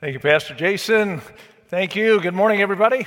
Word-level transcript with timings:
Thank 0.00 0.14
you, 0.14 0.20
Pastor 0.20 0.54
Jason. 0.54 1.20
Thank 1.68 1.94
you. 1.94 2.22
Good 2.22 2.32
morning, 2.32 2.62
everybody. 2.62 3.06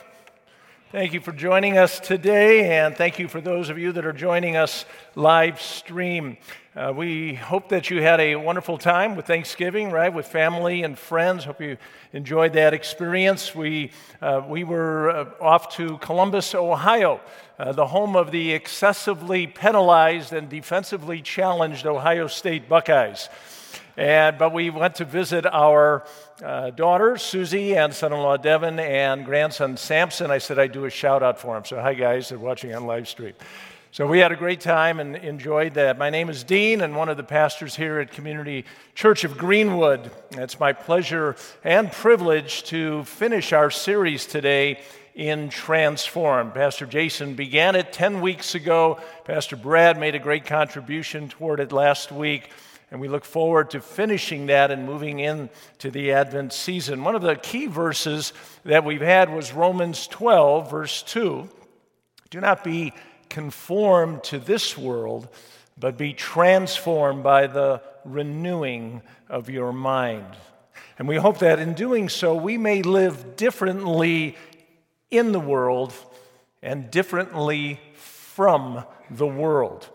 Thank 0.91 1.13
you 1.13 1.21
for 1.21 1.31
joining 1.31 1.75
us 1.75 1.99
today, 1.99 2.77
and 2.77 2.95
thank 2.95 3.17
you 3.17 3.27
for 3.27 3.41
those 3.41 3.71
of 3.71 3.79
you 3.79 3.91
that 3.93 4.05
are 4.05 4.13
joining 4.13 4.57
us 4.57 4.85
live 5.15 5.59
stream. 5.59 6.37
Uh, 6.75 6.93
we 6.95 7.33
hope 7.33 7.69
that 7.69 7.89
you 7.89 8.03
had 8.03 8.19
a 8.19 8.35
wonderful 8.35 8.77
time 8.77 9.15
with 9.15 9.25
Thanksgiving, 9.25 9.89
right, 9.89 10.13
with 10.13 10.27
family 10.27 10.83
and 10.83 10.95
friends. 10.95 11.45
Hope 11.45 11.61
you 11.61 11.77
enjoyed 12.11 12.53
that 12.53 12.75
experience. 12.75 13.55
We, 13.55 13.89
uh, 14.21 14.43
we 14.47 14.63
were 14.63 15.09
uh, 15.09 15.25
off 15.41 15.75
to 15.77 15.97
Columbus, 15.97 16.53
Ohio, 16.53 17.21
uh, 17.57 17.71
the 17.71 17.87
home 17.87 18.15
of 18.15 18.29
the 18.29 18.51
excessively 18.51 19.47
penalized 19.47 20.31
and 20.31 20.47
defensively 20.47 21.23
challenged 21.23 21.87
Ohio 21.87 22.27
State 22.27 22.69
Buckeyes. 22.69 23.29
And, 23.95 24.39
but 24.39 24.53
we 24.53 24.71
went 24.71 24.95
to 24.95 25.05
visit 25.05 25.45
our 25.45 26.03
uh, 26.43 26.71
daughter, 26.71 27.17
Susie, 27.17 27.75
and 27.75 27.93
son 27.93 28.11
in 28.11 28.19
law, 28.19 28.37
Devin, 28.37 28.79
and 28.79 29.23
grandson, 29.23 29.77
Samson. 29.77 30.31
I 30.31 30.39
said 30.39 30.57
I'd 30.57 30.71
do 30.71 30.85
a 30.85 30.89
shout 30.89 31.21
out 31.21 31.39
for 31.39 31.53
them. 31.53 31.63
So, 31.63 31.79
hi, 31.79 31.93
guys, 31.93 32.29
they're 32.29 32.39
watching 32.39 32.73
on 32.73 32.87
live 32.87 33.07
stream. 33.07 33.33
So, 33.91 34.07
we 34.07 34.17
had 34.17 34.31
a 34.31 34.35
great 34.35 34.61
time 34.61 34.99
and 34.99 35.15
enjoyed 35.15 35.75
that. 35.75 35.99
My 35.99 36.09
name 36.09 36.29
is 36.29 36.43
Dean, 36.43 36.81
and 36.81 36.95
one 36.95 37.07
of 37.07 37.17
the 37.17 37.23
pastors 37.23 37.75
here 37.75 37.99
at 37.99 38.11
Community 38.11 38.65
Church 38.95 39.23
of 39.25 39.37
Greenwood. 39.37 40.09
It's 40.31 40.59
my 40.59 40.73
pleasure 40.73 41.35
and 41.63 41.91
privilege 41.91 42.63
to 42.63 43.03
finish 43.03 43.53
our 43.53 43.69
series 43.69 44.25
today 44.25 44.81
in 45.13 45.49
Transform. 45.49 46.51
Pastor 46.51 46.87
Jason 46.87 47.35
began 47.35 47.75
it 47.75 47.93
10 47.93 48.21
weeks 48.21 48.55
ago. 48.55 48.99
Pastor 49.25 49.55
Brad 49.55 49.99
made 49.99 50.15
a 50.15 50.19
great 50.19 50.45
contribution 50.45 51.29
toward 51.29 51.59
it 51.59 51.71
last 51.71 52.11
week. 52.11 52.49
And 52.93 53.01
we 53.01 53.07
look 53.07 53.25
forward 53.25 53.71
to 53.71 53.81
finishing 53.81 54.45
that 54.45 54.69
and 54.69 54.85
moving 54.85 55.17
into 55.17 55.89
the 55.89 56.11
Advent 56.11 56.53
season. 56.53 57.03
One 57.03 57.15
of 57.15 57.23
the 57.23 57.35
key 57.35 57.65
verses 57.65 58.33
that 58.65 58.85
we've 58.85 59.01
had 59.01 59.33
was 59.33 59.51
Romans 59.51 60.05
12, 60.05 60.69
verse 60.69 61.01
2. 61.01 61.49
Do 62.29 62.39
not 62.39 62.63
be 62.63 62.93
conformed 63.29 64.23
to 64.25 64.37
this 64.37 64.77
world, 64.77 65.27
but 65.75 65.97
be 65.97 66.13
transformed 66.13 67.23
by 67.23 67.47
the 67.47 67.81
renewing 68.05 69.01
of 69.27 69.49
your 69.49 69.73
mind. 69.73 70.27
And 70.99 71.07
we 71.07 71.15
hope 71.15 71.39
that 71.39 71.57
in 71.57 71.73
doing 71.73 72.09
so, 72.09 72.35
we 72.35 72.59
may 72.59 72.83
live 72.83 73.35
differently 73.35 74.37
in 75.09 75.31
the 75.31 75.39
world 75.39 75.95
and 76.61 76.91
differently 76.91 77.79
from 77.95 78.85
the 79.09 79.25
world. 79.25 79.89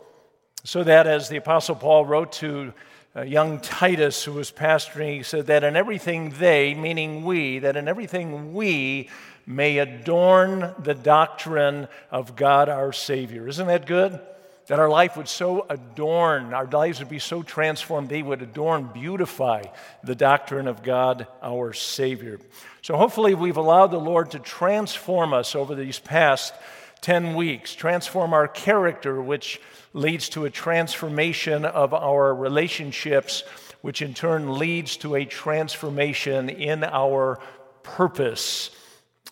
So 0.64 0.82
that, 0.82 1.06
as 1.06 1.28
the 1.28 1.36
Apostle 1.36 1.76
Paul 1.76 2.04
wrote 2.04 2.32
to 2.32 2.74
uh, 3.18 3.22
young 3.22 3.58
Titus, 3.58 4.22
who 4.22 4.32
was 4.32 4.52
pastoring, 4.52 5.24
said 5.24 5.46
that 5.46 5.64
in 5.64 5.74
everything 5.74 6.30
they, 6.38 6.74
meaning 6.74 7.24
we, 7.24 7.58
that 7.58 7.76
in 7.76 7.88
everything 7.88 8.54
we 8.54 9.08
may 9.44 9.78
adorn 9.78 10.72
the 10.78 10.94
doctrine 10.94 11.88
of 12.12 12.36
God 12.36 12.68
our 12.68 12.92
Savior. 12.92 13.48
Isn't 13.48 13.66
that 13.66 13.86
good? 13.86 14.20
That 14.68 14.78
our 14.78 14.90
life 14.90 15.16
would 15.16 15.28
so 15.28 15.66
adorn, 15.68 16.54
our 16.54 16.66
lives 16.66 17.00
would 17.00 17.08
be 17.08 17.18
so 17.18 17.42
transformed, 17.42 18.08
they 18.08 18.22
would 18.22 18.42
adorn, 18.42 18.90
beautify 18.92 19.64
the 20.04 20.14
doctrine 20.14 20.68
of 20.68 20.82
God 20.82 21.26
our 21.42 21.72
Savior. 21.72 22.38
So 22.82 22.96
hopefully, 22.96 23.34
we've 23.34 23.56
allowed 23.56 23.88
the 23.88 23.98
Lord 23.98 24.30
to 24.32 24.38
transform 24.38 25.32
us 25.32 25.56
over 25.56 25.74
these 25.74 25.98
past 25.98 26.54
10 27.00 27.34
weeks, 27.34 27.74
transform 27.74 28.32
our 28.32 28.48
character, 28.48 29.20
which 29.20 29.60
leads 29.92 30.28
to 30.30 30.44
a 30.44 30.50
transformation 30.50 31.64
of 31.64 31.94
our 31.94 32.34
relationships, 32.34 33.42
which 33.80 34.02
in 34.02 34.14
turn 34.14 34.58
leads 34.58 34.96
to 34.98 35.14
a 35.14 35.24
transformation 35.24 36.48
in 36.48 36.84
our 36.84 37.40
purpose 37.82 38.70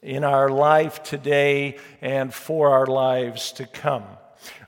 in 0.03 0.25
our 0.25 0.48
life 0.48 1.03
today 1.03 1.78
and 2.00 2.33
for 2.33 2.70
our 2.70 2.86
lives 2.86 3.53
to 3.53 3.67
come. 3.67 4.05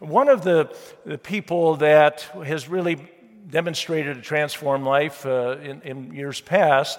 One 0.01 0.29
of 0.29 0.43
the, 0.43 0.75
the 1.07 1.19
people 1.19 1.77
that 1.77 2.23
has 2.45 2.69
really 2.69 2.97
demonstrated 3.49 4.17
a 4.17 4.21
transformed 4.21 4.85
life 4.85 5.25
uh, 5.25 5.57
in, 5.63 5.81
in, 5.83 6.13
years 6.13 6.41
past, 6.41 6.99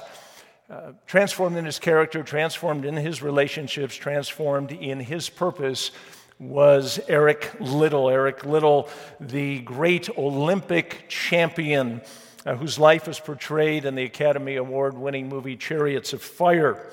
uh, 0.69 0.91
transformed 1.07 1.57
in 1.57 1.66
his 1.66 1.80
character, 1.80 2.22
transformed 2.22 2.85
in 2.85 2.96
his 2.96 3.24
relationships, 3.24 3.96
transformed 3.96 4.72
in 4.72 5.00
his 5.00 5.28
purpose, 5.28 5.90
was 6.38 7.00
Eric 7.07 7.52
Liddell. 7.59 8.07
Eric 8.07 8.46
Liddell, 8.46 8.88
the 9.19 9.59
great 9.59 10.16
Olympic 10.16 11.06
champion 11.09 12.02
uh, 12.46 12.56
whose 12.56 12.78
life 12.78 13.07
is 13.07 13.19
portrayed 13.19 13.84
in 13.84 13.96
the 13.96 14.03
Academy 14.03 14.57
Award 14.57 14.96
winning 14.96 15.28
movie 15.28 15.57
Chariots 15.57 16.13
of 16.13 16.22
Fire. 16.22 16.90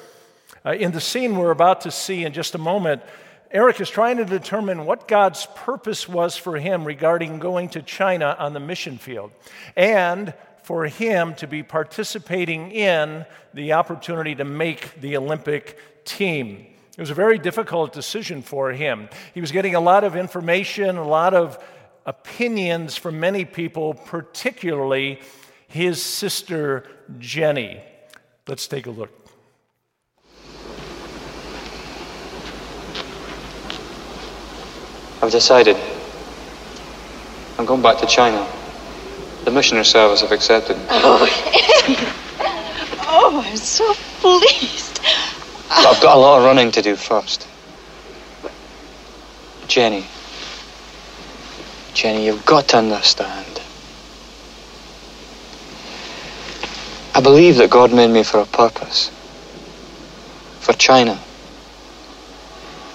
Uh, 0.64 0.72
in 0.72 0.92
the 0.92 1.00
scene 1.00 1.36
we're 1.36 1.50
about 1.50 1.82
to 1.82 1.90
see 1.90 2.24
in 2.24 2.32
just 2.32 2.54
a 2.54 2.58
moment, 2.58 3.02
Eric 3.50 3.80
is 3.80 3.90
trying 3.90 4.16
to 4.16 4.24
determine 4.24 4.86
what 4.86 5.06
God's 5.06 5.46
purpose 5.54 6.08
was 6.08 6.36
for 6.36 6.56
him 6.56 6.84
regarding 6.84 7.38
going 7.38 7.68
to 7.70 7.82
China 7.82 8.34
on 8.38 8.54
the 8.54 8.60
mission 8.60 8.98
field 8.98 9.32
and 9.76 10.34
for 10.66 10.86
him 10.86 11.32
to 11.32 11.46
be 11.46 11.62
participating 11.62 12.72
in 12.72 13.24
the 13.54 13.72
opportunity 13.74 14.34
to 14.34 14.44
make 14.44 15.00
the 15.00 15.16
Olympic 15.16 15.78
team. 16.04 16.66
It 16.90 17.00
was 17.00 17.10
a 17.10 17.14
very 17.14 17.38
difficult 17.38 17.92
decision 17.92 18.42
for 18.42 18.72
him. 18.72 19.08
He 19.32 19.40
was 19.40 19.52
getting 19.52 19.76
a 19.76 19.80
lot 19.80 20.02
of 20.02 20.16
information, 20.16 20.96
a 20.96 21.06
lot 21.06 21.34
of 21.34 21.62
opinions 22.04 22.96
from 22.96 23.20
many 23.20 23.44
people, 23.44 23.94
particularly 23.94 25.20
his 25.68 26.02
sister 26.02 26.82
Jenny. 27.20 27.80
Let's 28.48 28.66
take 28.66 28.86
a 28.86 28.90
look. 28.90 29.12
I've 35.22 35.30
decided. 35.30 35.76
I'm 37.56 37.66
going 37.66 37.82
back 37.82 37.98
to 37.98 38.06
China. 38.06 38.44
The 39.46 39.52
missionary 39.52 39.84
service 39.84 40.22
have 40.22 40.32
accepted. 40.32 40.76
Oh, 43.08 43.32
oh 43.32 43.42
I'm 43.46 43.56
so 43.56 43.94
pleased. 44.20 44.98
I've 45.70 46.02
got 46.02 46.16
a 46.16 46.18
lot 46.18 46.38
of 46.38 46.44
running 46.44 46.72
to 46.72 46.82
do 46.82 46.96
first. 46.96 47.46
Jenny. 49.68 50.04
Jenny, 51.94 52.26
you've 52.26 52.44
got 52.44 52.66
to 52.70 52.78
understand. 52.78 53.60
I 57.14 57.20
believe 57.20 57.58
that 57.58 57.70
God 57.70 57.92
made 57.94 58.10
me 58.10 58.24
for 58.24 58.40
a 58.40 58.46
purpose. 58.46 59.10
For 60.58 60.72
China. 60.72 61.16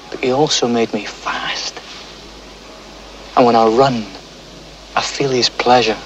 But 0.09 0.19
He 0.19 0.33
also 0.33 0.67
made 0.67 0.93
me 0.93 1.05
fast. 1.05 1.79
And 3.37 3.45
when 3.45 3.55
I 3.55 3.67
run, 3.67 4.03
I 4.97 5.01
feel 5.01 5.29
His 5.29 5.47
pleasure. 5.47 5.97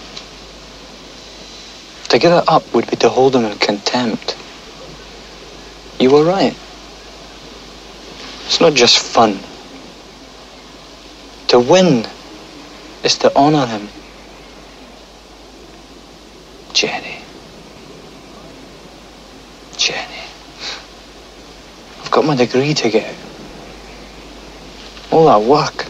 To 2.10 2.20
give 2.20 2.32
it 2.32 2.44
up 2.48 2.74
would 2.74 2.90
be 2.90 2.96
to 2.98 3.10
hold 3.10 3.36
Him 3.36 3.46
in 3.46 3.58
contempt. 3.58 4.36
You 6.00 6.12
were 6.12 6.24
right. 6.24 6.56
It's 8.46 8.62
not 8.62 8.74
just 8.74 9.00
fun. 9.00 9.40
To 11.48 11.60
win 11.60 12.06
is 13.04 13.18
to 13.20 13.32
honor 13.36 13.66
him. 13.66 13.88
Jenny. 16.74 17.22
Jenny. 19.78 20.24
I've 22.02 22.12
got 22.12 22.26
my 22.26 22.36
degree 22.36 22.74
to 22.74 22.90
get. 22.90 23.16
All 25.12 25.26
that 25.26 25.42
work. 25.42 25.86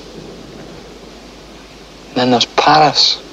And 2.10 2.16
then 2.16 2.32
there's 2.32 2.46
Paris. 2.46 3.25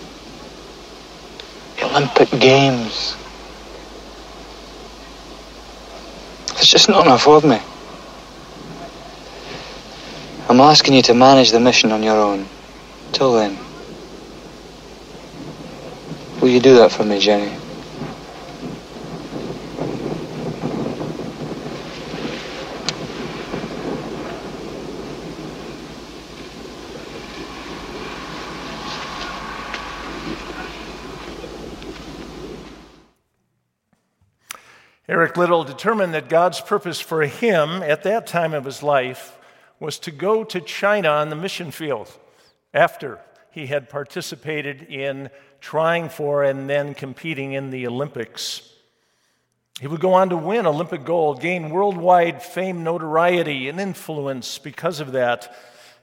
Olympic 1.94 2.30
Games. 2.40 3.16
There's 6.54 6.68
just 6.70 6.88
not 6.88 7.04
enough 7.04 7.28
of 7.28 7.44
me. 7.44 7.60
I'm 10.48 10.60
asking 10.60 10.94
you 10.94 11.02
to 11.02 11.14
manage 11.14 11.50
the 11.50 11.60
mission 11.60 11.92
on 11.92 12.02
your 12.02 12.16
own. 12.16 12.46
Till 13.12 13.34
then. 13.34 13.58
Will 16.40 16.48
you 16.48 16.60
do 16.60 16.76
that 16.76 16.92
for 16.92 17.04
me, 17.04 17.18
Jenny? 17.18 17.61
Eric 35.08 35.36
Liddell 35.36 35.64
determined 35.64 36.14
that 36.14 36.28
God's 36.28 36.60
purpose 36.60 37.00
for 37.00 37.22
him 37.22 37.82
at 37.82 38.04
that 38.04 38.26
time 38.26 38.54
of 38.54 38.64
his 38.64 38.84
life 38.84 39.36
was 39.80 39.98
to 39.98 40.12
go 40.12 40.44
to 40.44 40.60
China 40.60 41.08
on 41.08 41.28
the 41.28 41.34
mission 41.34 41.72
field 41.72 42.08
after 42.72 43.18
he 43.50 43.66
had 43.66 43.90
participated 43.90 44.82
in 44.82 45.28
trying 45.60 46.08
for 46.08 46.44
and 46.44 46.70
then 46.70 46.94
competing 46.94 47.52
in 47.52 47.70
the 47.70 47.86
Olympics. 47.88 48.72
He 49.80 49.88
would 49.88 50.00
go 50.00 50.14
on 50.14 50.28
to 50.28 50.36
win 50.36 50.66
Olympic 50.66 51.04
gold, 51.04 51.40
gain 51.40 51.70
worldwide 51.70 52.40
fame, 52.40 52.84
notoriety, 52.84 53.68
and 53.68 53.80
influence 53.80 54.58
because 54.58 55.00
of 55.00 55.12
that, 55.12 55.52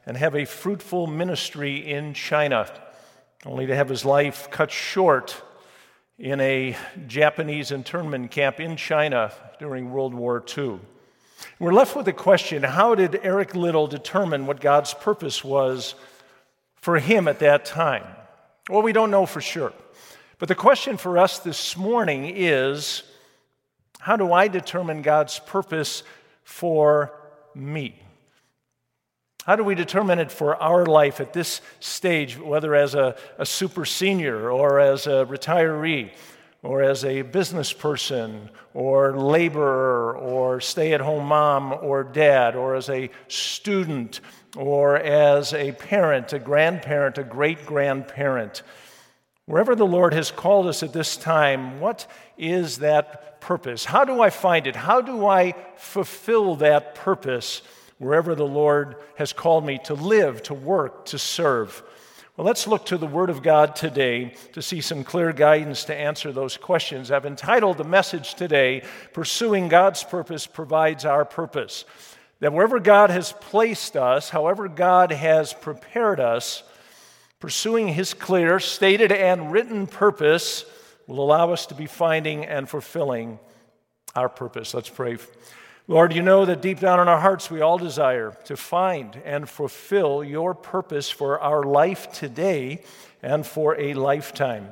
and 0.06 0.18
have 0.18 0.36
a 0.36 0.44
fruitful 0.44 1.08
ministry 1.08 1.90
in 1.90 2.14
China, 2.14 2.70
only 3.46 3.66
to 3.66 3.76
have 3.76 3.88
his 3.88 4.04
life 4.04 4.52
cut 4.52 4.72
short 4.72 5.42
in 6.20 6.42
a 6.42 6.76
Japanese 7.08 7.72
internment 7.72 8.30
camp 8.30 8.60
in 8.60 8.76
China 8.76 9.32
during 9.58 9.90
World 9.90 10.14
War 10.14 10.44
II. 10.58 10.80
We're 11.60 11.72
left 11.72 11.96
with 11.96 12.06
the 12.06 12.14
question 12.14 12.62
how 12.64 12.94
did 12.94 13.22
Eric 13.24 13.56
Liddell 13.56 13.88
determine 13.88 14.46
what 14.46 14.60
God's 14.60 14.94
purpose 14.94 15.44
was 15.46 15.96
for 16.76 17.00
him 17.00 17.30
at 17.30 17.40
that 17.40 17.64
time? 17.64 18.04
Well, 18.70 18.82
we 18.82 18.92
don't 18.92 19.12
know 19.12 19.26
for 19.26 19.40
sure. 19.40 19.72
But 20.40 20.50
the 20.50 20.56
question 20.56 20.98
for 20.98 21.18
us 21.18 21.40
this 21.40 21.78
morning 21.78 22.32
is 22.36 23.04
how 24.00 24.18
do 24.18 24.34
I 24.34 24.50
determine 24.50 25.02
God's 25.02 25.40
purpose 25.40 26.04
for 26.44 27.14
me? 27.56 28.02
How 29.46 29.56
do 29.56 29.64
we 29.64 29.74
determine 29.74 30.20
it 30.20 30.32
for 30.32 30.56
our 30.62 30.86
life 30.86 31.20
at 31.20 31.34
this 31.34 31.62
stage, 31.80 32.38
whether 32.38 32.76
as 32.76 32.94
a, 32.94 33.16
a 33.38 33.46
super 33.46 33.86
senior 33.86 34.52
or 34.52 34.80
as 34.80 35.08
a 35.08 35.26
retiree 35.26 36.12
or 36.62 36.84
as 36.84 37.06
a 37.06 37.22
business 37.22 37.72
person 37.72 38.50
or 38.74 39.18
laborer 39.18 40.18
or 40.18 40.60
stay 40.60 40.94
at 40.94 41.02
home 41.02 41.26
mom 41.26 41.74
or 41.82 42.04
dad 42.04 42.56
or 42.56 42.76
as 42.76 42.90
a 42.90 43.10
student 43.30 44.20
or 44.58 44.98
as 44.98 45.54
a 45.54 45.72
parent, 45.72 46.34
a 46.34 46.40
grandparent, 46.40 47.18
a 47.18 47.24
great 47.24 47.66
grandparent? 47.66 48.62
Wherever 49.46 49.74
the 49.74 49.86
Lord 49.86 50.14
has 50.14 50.32
called 50.32 50.68
us 50.68 50.84
at 50.84 50.94
this 50.94 51.16
time, 51.16 51.80
what 51.80 52.06
is 52.38 52.80
that 52.80 53.40
purpose? 53.40 53.86
How 53.86 54.04
do 54.04 54.22
I 54.22 54.30
find 54.30 54.68
it? 54.68 54.76
How 54.76 55.02
do 55.02 55.26
I 55.26 55.56
fulfill 55.78 56.58
that 56.58 56.94
purpose 56.94 57.62
wherever 58.00 58.34
the 58.34 58.48
Lord 58.48 58.96
has 59.16 59.32
called 59.32 59.66
me 59.66 59.80
to 59.86 59.94
live, 59.94 60.42
to 60.44 60.54
work, 60.54 61.06
to 61.06 61.20
serve? 61.20 61.84
Well, 62.36 62.48
let's 62.48 62.66
look 62.68 62.88
to 62.88 62.98
the 62.98 63.06
Word 63.06 63.30
of 63.30 63.44
God 63.44 63.76
today 63.76 64.34
to 64.54 64.62
see 64.62 64.82
some 64.82 65.04
clear 65.04 65.32
guidance 65.32 65.84
to 65.86 65.96
answer 65.96 66.32
those 66.32 66.58
questions. 66.58 67.12
I've 67.12 67.26
entitled 67.26 67.78
the 67.78 67.84
message 67.84 68.34
today, 68.34 68.84
Pursuing 69.14 69.68
God's 69.68 70.04
Purpose 70.04 70.48
Provides 70.48 71.06
Our 71.06 71.26
Purpose. 71.26 71.86
That 72.40 72.54
wherever 72.54 72.80
God 72.80 73.12
has 73.12 73.34
placed 73.34 73.96
us, 73.96 74.30
however 74.30 74.68
God 74.68 75.12
has 75.12 75.54
prepared 75.54 76.20
us, 76.20 76.64
Pursuing 77.40 77.88
His 77.88 78.14
clear, 78.14 78.60
stated, 78.60 79.14
and 79.14 79.52
written 79.52 79.88
purpose 79.88 80.66
will 81.08 81.22
allow 81.22 81.54
us 81.54 81.68
to 81.68 81.74
be 81.74 81.86
finding 81.86 82.46
and 82.46 82.70
fulfilling 82.70 83.40
our 84.14 84.28
purpose. 84.28 84.74
Let's 84.74 84.90
pray. 84.90 85.18
Lord, 85.90 86.14
you 86.14 86.22
know 86.22 86.46
that 86.46 86.62
deep 86.62 86.80
down 86.80 87.00
in 87.00 87.08
our 87.08 87.20
hearts 87.20 87.50
we 87.50 87.62
all 87.62 87.80
desire 87.80 88.38
to 88.44 88.56
find 88.56 89.20
and 89.26 89.50
fulfill 89.50 90.24
your 90.24 90.54
purpose 90.54 91.10
for 91.10 91.40
our 91.40 91.64
life 91.64 92.12
today 92.12 92.84
and 93.24 93.44
for 93.44 93.76
a 93.76 93.96
lifetime. 93.96 94.72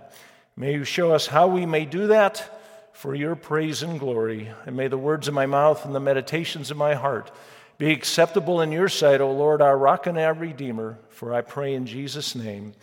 May 0.55 0.73
you 0.73 0.83
show 0.83 1.13
us 1.13 1.25
how 1.25 1.47
we 1.47 1.65
may 1.65 1.85
do 1.85 2.05
that 2.05 2.61
for 2.93 3.15
your 3.15 3.35
praise 3.35 3.81
and 3.81 3.99
glory. 3.99 4.51
And 4.67 4.77
may 4.77 4.89
the 4.89 4.97
words 4.99 5.27
of 5.27 5.33
my 5.33 5.47
mouth 5.47 5.85
and 5.85 5.95
the 5.95 5.99
meditations 5.99 6.69
of 6.69 6.77
my 6.77 6.93
heart 6.93 7.31
be 7.79 7.91
acceptable 7.91 8.61
in 8.61 8.71
your 8.71 8.87
sight, 8.87 9.19
O 9.19 9.31
Lord, 9.31 9.59
our 9.59 9.75
rock 9.75 10.05
and 10.05 10.19
our 10.19 10.35
redeemer. 10.35 10.99
For 11.09 11.33
I 11.33 11.41
pray 11.41 11.73
in 11.73 11.87
Jesus' 11.87 12.35
name. 12.35 12.75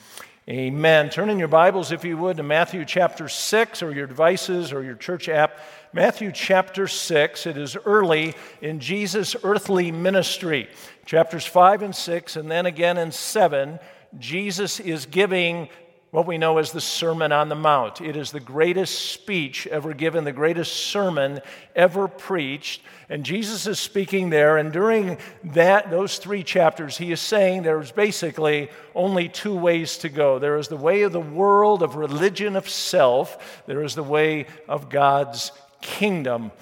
Amen. 0.46 1.08
Turn 1.08 1.31
in 1.31 1.38
your 1.38 1.49
Bibles, 1.49 1.91
if 1.91 2.05
you 2.05 2.19
would, 2.19 2.37
to 2.37 2.43
Matthew 2.43 2.85
chapter 2.85 3.31
6 3.31 3.82
or 3.82 3.93
your 3.93 4.06
devices 4.06 4.75
or 4.75 4.82
your 4.82 4.94
church 4.94 5.26
app. 5.26 5.58
Matthew 5.94 6.32
chapter 6.32 6.87
6. 6.87 7.46
It 7.46 7.56
is 7.56 7.79
early 7.87 8.35
in 8.61 8.79
Jesus' 8.79 9.35
earthly 9.43 9.91
ministry. 9.91 10.69
Chapters 11.06 11.46
5 11.46 11.81
and 11.81 11.96
6, 11.96 12.37
and 12.37 12.50
then 12.50 12.67
again 12.67 12.99
in 12.99 13.11
7, 13.11 13.79
Jesus 14.19 14.81
is 14.81 15.06
giving 15.06 15.70
what 16.14 16.28
we 16.28 16.38
know 16.38 16.58
as 16.58 16.70
the 16.70 16.81
Sermon 16.81 17.32
on 17.32 17.49
the 17.49 17.56
Mount. 17.56 18.00
It 18.00 18.16
is 18.16 18.31
the 18.31 18.38
greatest 18.38 19.11
speech 19.11 19.66
ever 19.66 19.93
given, 19.93 20.22
the 20.22 20.31
greatest 20.31 20.72
sermon 20.72 21.40
ever 21.75 22.06
preached. 22.06 22.82
And 23.08 23.25
Jesus 23.25 23.66
is 23.66 23.81
speaking 23.81 24.31
there, 24.31 24.56
and 24.56 24.72
during 24.72 25.19
that, 25.43 25.90
those 25.90 26.19
three 26.19 26.44
chapters, 26.44 26.96
he 26.96 27.11
is 27.11 27.20
saying 27.20 27.64
there's 27.64 27.90
basically 27.90 28.70
only 28.94 29.28
two 29.28 29.56
ways 29.56 29.99
to 29.99 30.08
go. 30.08 30.38
There 30.38 30.56
is 30.56 30.69
the 30.69 30.76
way 30.76 31.02
of 31.02 31.11
the 31.11 31.19
world, 31.19 31.82
of 31.82 31.96
religion, 31.96 32.55
of 32.55 32.69
self. 32.69 33.64
There 33.67 33.82
is 33.82 33.96
the 33.96 34.05
way 34.05 34.46
of 34.69 34.90
God's 34.90 35.50
kingdom. 35.81 36.52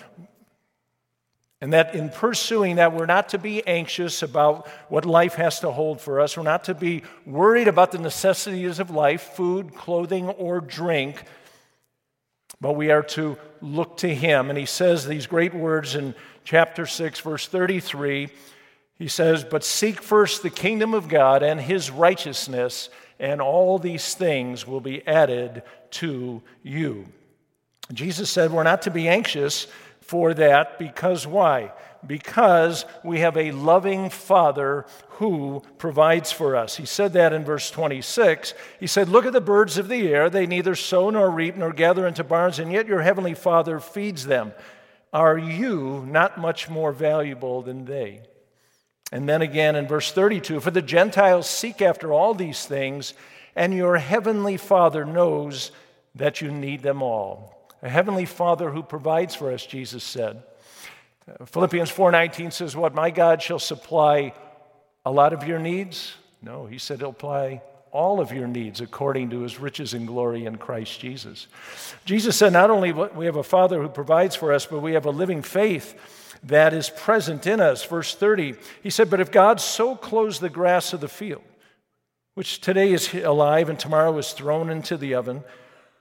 And 1.62 1.72
that 1.74 1.94
in 1.94 2.08
pursuing 2.08 2.76
that, 2.76 2.92
we're 2.92 3.06
not 3.06 3.28
to 3.28 3.38
be 3.38 3.64
anxious 3.68 4.24
about 4.24 4.66
what 4.88 5.04
life 5.04 5.34
has 5.34 5.60
to 5.60 5.70
hold 5.70 6.00
for 6.00 6.20
us. 6.20 6.36
We're 6.36 6.42
not 6.42 6.64
to 6.64 6.74
be 6.74 7.04
worried 7.24 7.68
about 7.68 7.92
the 7.92 8.00
necessities 8.00 8.80
of 8.80 8.90
life, 8.90 9.22
food, 9.22 9.72
clothing, 9.72 10.28
or 10.28 10.60
drink. 10.60 11.22
But 12.60 12.72
we 12.72 12.90
are 12.90 13.04
to 13.04 13.38
look 13.60 13.98
to 13.98 14.12
Him. 14.12 14.50
And 14.50 14.58
He 14.58 14.66
says 14.66 15.06
these 15.06 15.28
great 15.28 15.54
words 15.54 15.94
in 15.94 16.16
chapter 16.42 16.84
6, 16.84 17.20
verse 17.20 17.46
33. 17.46 18.28
He 18.96 19.06
says, 19.06 19.44
But 19.44 19.62
seek 19.62 20.02
first 20.02 20.42
the 20.42 20.50
kingdom 20.50 20.94
of 20.94 21.06
God 21.06 21.44
and 21.44 21.60
His 21.60 21.92
righteousness, 21.92 22.88
and 23.20 23.40
all 23.40 23.78
these 23.78 24.16
things 24.16 24.66
will 24.66 24.80
be 24.80 25.06
added 25.06 25.62
to 25.92 26.42
you. 26.64 27.06
Jesus 27.92 28.30
said, 28.30 28.50
We're 28.50 28.64
not 28.64 28.82
to 28.82 28.90
be 28.90 29.06
anxious 29.06 29.68
for 30.02 30.34
that 30.34 30.78
because 30.78 31.26
why? 31.26 31.72
Because 32.06 32.84
we 33.04 33.20
have 33.20 33.36
a 33.36 33.52
loving 33.52 34.10
Father 34.10 34.84
who 35.10 35.62
provides 35.78 36.32
for 36.32 36.56
us. 36.56 36.76
He 36.76 36.86
said 36.86 37.12
that 37.12 37.32
in 37.32 37.44
verse 37.44 37.70
26. 37.70 38.54
He 38.80 38.86
said, 38.86 39.08
Look 39.08 39.24
at 39.24 39.32
the 39.32 39.40
birds 39.40 39.78
of 39.78 39.88
the 39.88 40.08
air. 40.08 40.28
They 40.28 40.46
neither 40.46 40.74
sow 40.74 41.10
nor 41.10 41.30
reap 41.30 41.56
nor 41.56 41.72
gather 41.72 42.06
into 42.06 42.24
barns, 42.24 42.58
and 42.58 42.72
yet 42.72 42.88
your 42.88 43.02
heavenly 43.02 43.34
Father 43.34 43.78
feeds 43.78 44.26
them. 44.26 44.52
Are 45.12 45.38
you 45.38 46.04
not 46.08 46.38
much 46.38 46.68
more 46.68 46.92
valuable 46.92 47.62
than 47.62 47.84
they? 47.84 48.22
And 49.12 49.28
then 49.28 49.42
again 49.42 49.76
in 49.76 49.86
verse 49.86 50.10
32 50.10 50.60
For 50.60 50.70
the 50.70 50.82
Gentiles 50.82 51.48
seek 51.48 51.80
after 51.80 52.12
all 52.12 52.34
these 52.34 52.64
things, 52.66 53.14
and 53.54 53.72
your 53.72 53.98
heavenly 53.98 54.56
Father 54.56 55.04
knows 55.04 55.70
that 56.14 56.40
you 56.40 56.50
need 56.50 56.82
them 56.82 57.02
all 57.02 57.61
a 57.82 57.88
heavenly 57.88 58.24
Father 58.24 58.70
who 58.70 58.82
provides 58.82 59.34
for 59.34 59.52
us, 59.52 59.66
Jesus 59.66 60.04
said. 60.04 60.42
Philippians 61.46 61.90
4:19 61.90 62.50
says, 62.50 62.76
"What 62.76 62.94
my 62.94 63.10
God 63.10 63.42
shall 63.42 63.58
supply 63.58 64.34
a 65.04 65.10
lot 65.10 65.32
of 65.32 65.46
your 65.46 65.58
needs?" 65.58 66.14
No, 66.40 66.66
he 66.66 66.78
said 66.78 66.98
he'll 66.98 67.10
apply 67.10 67.62
all 67.92 68.20
of 68.20 68.32
your 68.32 68.46
needs 68.46 68.80
according 68.80 69.30
to 69.30 69.40
his 69.40 69.60
riches 69.60 69.94
and 69.94 70.06
glory 70.06 70.46
in 70.46 70.56
Christ 70.56 70.98
Jesus. 70.98 71.46
Jesus 72.04 72.36
said 72.36 72.52
not 72.52 72.70
only 72.70 72.92
we 72.92 73.26
have 73.26 73.36
a 73.36 73.42
Father 73.42 73.82
who 73.82 73.88
provides 73.88 74.34
for 74.34 74.52
us, 74.52 74.66
but 74.66 74.80
we 74.80 74.94
have 74.94 75.06
a 75.06 75.10
living 75.10 75.42
faith 75.42 75.94
that 76.42 76.72
is 76.72 76.90
present 76.90 77.46
in 77.46 77.60
us. 77.60 77.84
Verse 77.84 78.14
30, 78.14 78.54
he 78.82 78.90
said, 78.90 79.10
But 79.10 79.20
if 79.20 79.30
God 79.30 79.60
so 79.60 79.94
clothes 79.94 80.40
the 80.40 80.48
grass 80.48 80.92
of 80.92 81.00
the 81.00 81.08
field, 81.08 81.42
which 82.34 82.60
today 82.60 82.92
is 82.92 83.14
alive 83.14 83.68
and 83.68 83.78
tomorrow 83.78 84.16
is 84.16 84.32
thrown 84.32 84.70
into 84.70 84.96
the 84.96 85.14
oven, 85.14 85.44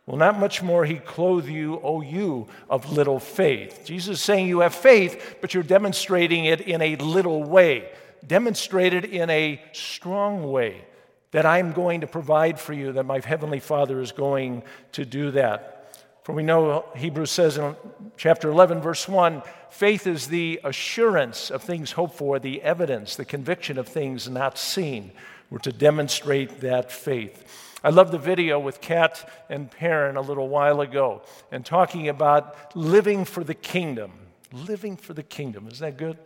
Will 0.06 0.18
not 0.18 0.40
much 0.40 0.64
more 0.64 0.84
he 0.84 0.96
clothe 0.96 1.48
you, 1.48 1.80
O 1.84 2.02
you 2.02 2.48
of 2.70 2.92
little 2.92 3.20
faith? 3.20 3.84
Jesus 3.86 4.18
is 4.18 4.24
saying 4.24 4.48
you 4.48 4.60
have 4.62 4.74
faith, 4.74 5.38
but 5.42 5.54
you're 5.54 5.64
demonstrating 5.64 6.46
it 6.46 6.62
in 6.62 6.82
a 6.82 6.96
little 6.96 7.44
way. 7.44 7.92
Demonstrate 8.26 8.94
it 8.94 9.06
in 9.06 9.30
a 9.30 9.62
strong 9.74 10.52
way 10.52 10.86
that 11.32 11.46
I'm 11.46 11.72
going 11.72 12.02
to 12.02 12.08
provide 12.08 12.60
for 12.60 12.74
you, 12.74 12.92
that 12.94 13.06
my 13.06 13.20
heavenly 13.20 13.60
Father 13.60 14.02
is 14.02 14.12
going 14.12 14.64
to 14.94 15.06
do 15.06 15.32
that. 15.32 15.78
For 16.24 16.34
we 16.34 16.44
know 16.44 16.86
Hebrews 16.96 17.32
says 17.32 17.58
in 17.58 17.76
chapter 18.18 18.50
11, 18.50 18.82
verse 18.82 19.08
1 19.08 19.42
faith 19.70 20.06
is 20.06 20.28
the 20.28 20.60
assurance 20.64 21.50
of 21.50 21.64
things 21.64 21.94
hoped 21.94 22.16
for, 22.16 22.38
the 22.38 22.62
evidence, 22.62 23.16
the 23.16 23.26
conviction 23.26 23.78
of 23.78 23.88
things 23.88 24.30
not 24.30 24.58
seen. 24.58 25.12
We're 25.50 25.60
to 25.60 25.72
demonstrate 25.72 26.62
that 26.62 26.92
faith. 26.92 27.71
I 27.84 27.90
love 27.90 28.12
the 28.12 28.20
video 28.20 28.60
with 28.60 28.80
Kat 28.80 29.28
and 29.50 29.70
Perrin 29.70 30.16
a 30.16 30.22
little 30.22 30.48
while 30.48 30.82
ago 30.82 31.24
and 31.52 31.66
talking 31.66 32.10
about 32.10 32.76
living 32.76 33.26
for 33.26 33.44
the 33.44 33.56
kingdom. 33.56 34.12
Living 34.54 34.98
for 34.98 35.14
the 35.14 35.24
kingdom. 35.24 35.68
Isn't 35.68 35.86
that 35.86 35.98
good? 35.98 36.18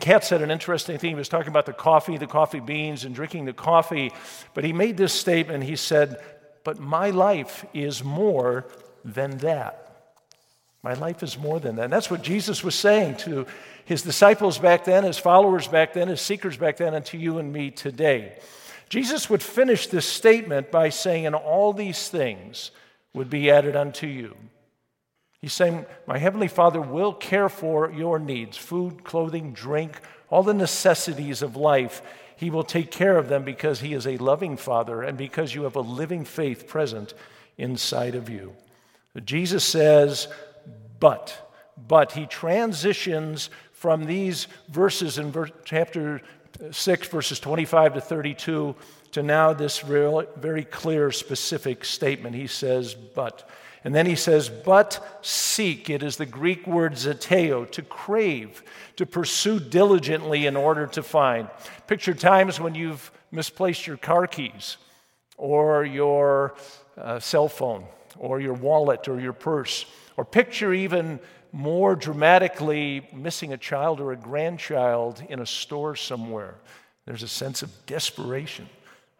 Kat 0.00 0.24
said 0.24 0.42
an 0.42 0.50
interesting 0.50 0.98
thing. 0.98 1.10
He 1.10 1.14
was 1.14 1.30
talking 1.30 1.48
about 1.48 1.64
the 1.64 1.72
coffee, 1.72 2.18
the 2.18 2.26
coffee 2.26 2.60
beans, 2.60 3.04
and 3.04 3.14
drinking 3.14 3.46
the 3.46 3.54
coffee. 3.54 4.12
But 4.52 4.64
he 4.64 4.74
made 4.74 4.98
this 4.98 5.14
statement. 5.14 5.64
He 5.64 5.76
said, 5.76 6.22
But 6.64 6.78
my 6.78 7.10
life 7.10 7.64
is 7.72 8.04
more 8.04 8.66
than 9.04 9.38
that. 9.38 9.80
My 10.82 10.92
life 10.92 11.22
is 11.22 11.38
more 11.38 11.60
than 11.60 11.76
that. 11.76 11.84
And 11.84 11.92
that's 11.92 12.10
what 12.10 12.20
Jesus 12.20 12.62
was 12.62 12.74
saying 12.74 13.16
to 13.18 13.46
his 13.86 14.02
disciples 14.02 14.58
back 14.58 14.84
then, 14.84 15.04
his 15.04 15.16
followers 15.16 15.66
back 15.66 15.94
then, 15.94 16.08
his 16.08 16.20
seekers 16.20 16.58
back 16.58 16.76
then, 16.76 16.92
and 16.92 17.04
to 17.06 17.16
you 17.16 17.38
and 17.38 17.50
me 17.50 17.70
today. 17.70 18.38
Jesus 18.88 19.28
would 19.30 19.42
finish 19.42 19.86
this 19.86 20.06
statement 20.06 20.70
by 20.70 20.88
saying, 20.88 21.26
And 21.26 21.34
all 21.34 21.72
these 21.72 22.08
things 22.08 22.70
would 23.12 23.30
be 23.30 23.50
added 23.50 23.76
unto 23.76 24.06
you. 24.06 24.36
He's 25.40 25.52
saying, 25.52 25.86
My 26.06 26.18
Heavenly 26.18 26.48
Father 26.48 26.80
will 26.80 27.12
care 27.12 27.48
for 27.48 27.90
your 27.90 28.18
needs 28.18 28.56
food, 28.56 29.04
clothing, 29.04 29.52
drink, 29.52 30.00
all 30.30 30.42
the 30.42 30.54
necessities 30.54 31.42
of 31.42 31.56
life. 31.56 32.02
He 32.36 32.50
will 32.50 32.64
take 32.64 32.90
care 32.90 33.16
of 33.16 33.28
them 33.28 33.44
because 33.44 33.80
He 33.80 33.94
is 33.94 34.06
a 34.06 34.16
loving 34.16 34.56
Father 34.56 35.02
and 35.02 35.16
because 35.16 35.54
you 35.54 35.64
have 35.64 35.76
a 35.76 35.80
living 35.80 36.24
faith 36.24 36.66
present 36.66 37.14
inside 37.58 38.14
of 38.14 38.28
you. 38.28 38.54
Jesus 39.24 39.64
says, 39.64 40.28
But, 40.98 41.52
but 41.76 42.12
He 42.12 42.26
transitions 42.26 43.50
from 43.72 44.06
these 44.06 44.46
verses 44.68 45.18
in 45.18 45.32
chapter 45.64 46.22
6, 46.70 47.08
verses 47.08 47.40
25 47.40 47.94
to 47.94 48.00
32, 48.00 48.74
to 49.12 49.22
now 49.22 49.52
this 49.52 49.80
very 49.80 50.64
clear, 50.64 51.10
specific 51.10 51.84
statement. 51.84 52.34
He 52.36 52.46
says, 52.46 52.94
But. 52.94 53.48
And 53.84 53.94
then 53.94 54.06
he 54.06 54.14
says, 54.14 54.48
but 54.48 55.18
seek. 55.20 55.90
It 55.90 56.02
is 56.02 56.16
the 56.16 56.24
Greek 56.24 56.66
word 56.66 56.94
zeteo, 56.94 57.70
to 57.72 57.82
crave, 57.82 58.62
to 58.96 59.04
pursue 59.04 59.60
diligently 59.60 60.46
in 60.46 60.56
order 60.56 60.86
to 60.88 61.02
find. 61.02 61.48
Picture 61.86 62.14
times 62.14 62.58
when 62.58 62.74
you've 62.74 63.12
misplaced 63.30 63.86
your 63.86 63.98
car 63.98 64.26
keys 64.26 64.78
or 65.36 65.84
your 65.84 66.54
uh, 66.96 67.20
cell 67.20 67.48
phone 67.48 67.84
or 68.18 68.40
your 68.40 68.54
wallet 68.54 69.06
or 69.06 69.20
your 69.20 69.34
purse. 69.34 69.84
Or 70.16 70.24
picture 70.24 70.72
even 70.72 71.20
more 71.54 71.96
dramatically 71.96 73.08
missing 73.14 73.52
a 73.52 73.56
child 73.56 74.00
or 74.00 74.12
a 74.12 74.16
grandchild 74.16 75.22
in 75.28 75.40
a 75.40 75.46
store 75.46 75.96
somewhere. 75.96 76.56
There's 77.06 77.22
a 77.22 77.28
sense 77.28 77.62
of 77.62 77.70
desperation, 77.86 78.68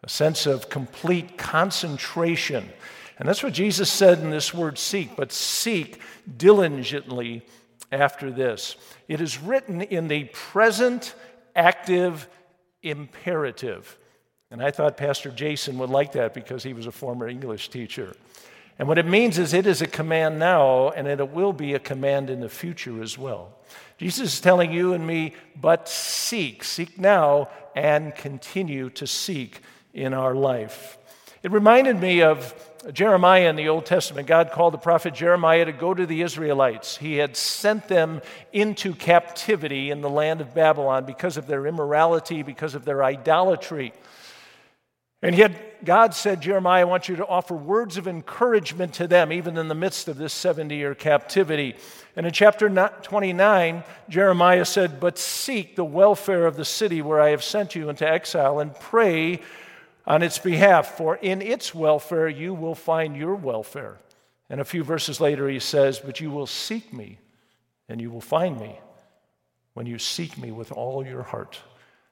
a 0.03 0.09
sense 0.09 0.45
of 0.45 0.69
complete 0.69 1.37
concentration 1.37 2.71
and 3.17 3.27
that's 3.27 3.43
what 3.43 3.53
Jesus 3.53 3.89
said 3.89 4.19
in 4.19 4.29
this 4.29 4.53
word 4.53 4.77
seek, 4.77 5.15
but 5.15 5.31
seek 5.31 6.01
diligently 6.37 7.45
after 7.91 8.29
this. 8.29 8.75
It 9.07 9.21
is 9.21 9.39
written 9.39 9.81
in 9.81 10.07
the 10.07 10.25
present 10.25 11.15
active 11.55 12.27
imperative. 12.83 13.97
And 14.51 14.61
I 14.61 14.71
thought 14.71 14.97
Pastor 14.97 15.31
Jason 15.31 15.77
would 15.79 15.89
like 15.89 16.11
that 16.13 16.33
because 16.33 16.63
he 16.63 16.73
was 16.73 16.87
a 16.87 16.91
former 16.91 17.27
English 17.27 17.69
teacher. 17.69 18.15
And 18.77 18.87
what 18.87 18.97
it 18.97 19.05
means 19.05 19.39
is 19.39 19.53
it 19.53 19.65
is 19.65 19.81
a 19.81 19.87
command 19.87 20.37
now, 20.37 20.89
and 20.89 21.07
it 21.07 21.29
will 21.29 21.53
be 21.53 21.73
a 21.73 21.79
command 21.79 22.29
in 22.29 22.41
the 22.41 22.49
future 22.49 23.01
as 23.01 23.17
well. 23.17 23.53
Jesus 23.97 24.33
is 24.33 24.41
telling 24.41 24.71
you 24.71 24.93
and 24.93 25.07
me, 25.07 25.33
but 25.59 25.87
seek, 25.87 26.63
seek 26.63 26.99
now, 26.99 27.49
and 27.75 28.13
continue 28.13 28.89
to 28.91 29.07
seek 29.07 29.61
in 29.93 30.13
our 30.13 30.35
life. 30.35 30.97
It 31.41 31.51
reminded 31.51 32.01
me 32.01 32.21
of 32.21 32.53
Jeremiah 32.91 33.49
in 33.49 33.55
the 33.55 33.69
Old 33.69 33.85
Testament, 33.85 34.27
God 34.27 34.51
called 34.51 34.73
the 34.73 34.79
prophet 34.79 35.13
Jeremiah 35.13 35.65
to 35.65 35.71
go 35.71 35.93
to 35.93 36.05
the 36.05 36.21
Israelites. 36.21 36.97
He 36.97 37.15
had 37.15 37.37
sent 37.37 37.87
them 37.87 38.21
into 38.51 38.93
captivity 38.93 39.89
in 39.89 40.01
the 40.01 40.09
land 40.09 40.41
of 40.41 40.53
Babylon 40.53 41.05
because 41.05 41.37
of 41.37 41.47
their 41.47 41.65
immorality, 41.65 42.43
because 42.43 42.75
of 42.75 42.85
their 42.85 43.03
idolatry. 43.03 43.93
And 45.21 45.35
yet, 45.35 45.83
God 45.85 46.13
said, 46.13 46.41
Jeremiah, 46.41 46.81
I 46.81 46.85
want 46.85 47.09
you 47.09 47.15
to 47.17 47.25
offer 47.25 47.55
words 47.55 47.97
of 47.97 48.07
encouragement 48.07 48.93
to 48.95 49.07
them, 49.07 49.31
even 49.31 49.57
in 49.57 49.67
the 49.67 49.75
midst 49.75 50.07
of 50.07 50.17
this 50.17 50.33
70 50.33 50.75
year 50.75 50.95
captivity. 50.95 51.75
And 52.15 52.25
in 52.25 52.31
chapter 52.31 52.69
29, 52.69 53.83
Jeremiah 54.09 54.65
said, 54.65 54.99
But 54.99 55.17
seek 55.17 55.75
the 55.75 55.85
welfare 55.85 56.45
of 56.45 56.55
the 56.55 56.65
city 56.65 57.01
where 57.01 57.21
I 57.21 57.29
have 57.29 57.43
sent 57.43 57.75
you 57.75 57.89
into 57.89 58.07
exile 58.07 58.59
and 58.59 58.73
pray 58.75 59.41
on 60.07 60.21
its 60.21 60.37
behalf, 60.37 60.97
for 60.97 61.15
in 61.15 61.41
its 61.41 61.73
welfare 61.73 62.27
you 62.27 62.53
will 62.53 62.75
find 62.75 63.15
your 63.15 63.35
welfare. 63.35 63.97
And 64.49 64.61
a 64.61 64.65
few 64.65 64.83
verses 64.83 65.19
later, 65.19 65.49
he 65.49 65.59
says, 65.59 65.99
But 65.99 66.19
you 66.19 66.29
will 66.29 66.47
seek 66.47 66.93
me, 66.93 67.17
and 67.89 67.99
you 67.99 68.11
will 68.11 68.21
find 68.21 68.59
me 68.59 68.79
when 69.73 69.87
you 69.87 69.97
seek 69.97 70.37
me 70.37 70.51
with 70.51 70.71
all 70.71 71.05
your 71.05 71.23
heart. 71.23 71.59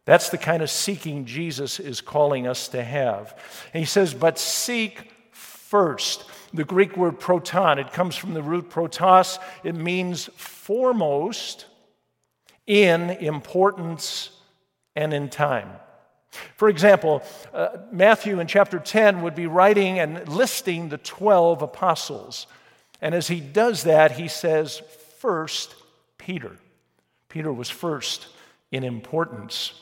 That's 0.06 0.30
the 0.30 0.38
kind 0.38 0.62
of 0.62 0.70
seeking 0.70 1.26
Jesus 1.26 1.80
is 1.80 2.02
calling 2.02 2.46
us 2.46 2.68
to 2.70 2.84
have. 2.84 3.40
And 3.74 3.80
he 3.80 3.86
says, 3.86 4.14
But 4.14 4.38
seek 4.38 5.12
first. 5.32 6.26
The 6.54 6.64
Greek 6.64 6.98
word 6.98 7.20
proton, 7.20 7.80
it 7.80 7.94
comes 7.94 8.16
from 8.16 8.34
the 8.34 8.44
root 8.44 8.70
protos, 8.70 9.40
it 9.64 9.76
means 9.76 10.30
foremost 10.36 11.66
in 12.68 13.10
importance 13.10 14.30
and 14.96 15.14
in 15.14 15.30
time. 15.30 15.70
For 16.58 16.70
example, 16.70 17.24
uh, 17.54 17.70
Matthew 17.92 18.40
in 18.40 18.48
chapter 18.48 18.80
10 18.80 19.22
would 19.22 19.36
be 19.36 19.48
writing 19.48 20.00
and 20.00 20.28
listing 20.28 20.90
the 20.90 20.98
12 20.98 21.62
apostles. 21.62 22.48
And 23.02 23.14
as 23.14 23.28
he 23.28 23.40
does 23.40 23.84
that, 23.84 24.14
he 24.14 24.28
says, 24.28 24.82
First, 25.20 25.76
Peter. 26.18 26.58
Peter 27.30 27.52
was 27.52 27.70
first 27.70 28.28
in 28.72 28.84
importance. 28.84 29.74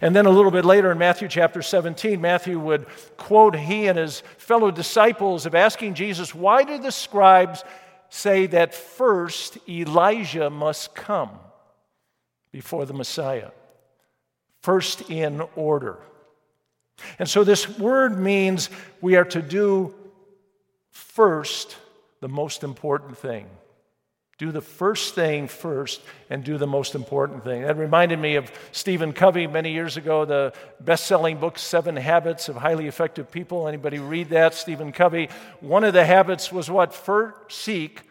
And 0.00 0.16
then 0.16 0.26
a 0.26 0.30
little 0.30 0.50
bit 0.50 0.64
later 0.64 0.90
in 0.90 0.98
Matthew 0.98 1.28
chapter 1.28 1.60
17, 1.62 2.20
Matthew 2.20 2.58
would 2.58 2.86
quote 3.16 3.54
he 3.56 3.86
and 3.86 3.98
his 3.98 4.20
fellow 4.38 4.70
disciples 4.70 5.46
of 5.46 5.54
asking 5.54 5.94
Jesus, 5.94 6.34
Why 6.34 6.64
do 6.64 6.78
the 6.78 6.92
scribes 6.92 7.64
say 8.08 8.46
that 8.46 8.74
first 8.74 9.58
Elijah 9.68 10.48
must 10.48 10.94
come 10.94 11.30
before 12.50 12.86
the 12.86 12.94
Messiah? 12.94 13.50
first 14.64 15.10
in 15.10 15.42
order. 15.56 15.98
And 17.18 17.28
so 17.28 17.44
this 17.44 17.68
word 17.78 18.18
means 18.18 18.70
we 19.02 19.14
are 19.16 19.26
to 19.26 19.42
do 19.42 19.94
first 20.90 21.76
the 22.20 22.30
most 22.30 22.64
important 22.64 23.18
thing. 23.18 23.46
Do 24.36 24.50
the 24.50 24.60
first 24.60 25.14
thing 25.14 25.46
first 25.46 26.00
and 26.28 26.42
do 26.42 26.58
the 26.58 26.66
most 26.66 26.94
important 26.94 27.44
thing. 27.44 27.62
That 27.62 27.76
reminded 27.76 28.18
me 28.18 28.34
of 28.34 28.50
Stephen 28.72 29.12
Covey 29.12 29.46
many 29.46 29.72
years 29.72 29.96
ago, 29.96 30.24
the 30.24 30.52
best 30.80 31.06
selling 31.06 31.36
book, 31.36 31.58
Seven 31.58 31.96
Habits 31.96 32.48
of 32.48 32.56
Highly 32.56 32.88
Effective 32.88 33.30
People. 33.30 33.68
Anybody 33.68 33.98
read 34.00 34.30
that? 34.30 34.54
Stephen 34.54 34.90
Covey. 34.90 35.28
One 35.60 35.84
of 35.84 35.92
the 35.92 36.04
habits 36.04 36.50
was 36.50 36.68
what? 36.68 36.92
First, 36.92 37.36
seek 37.52 38.02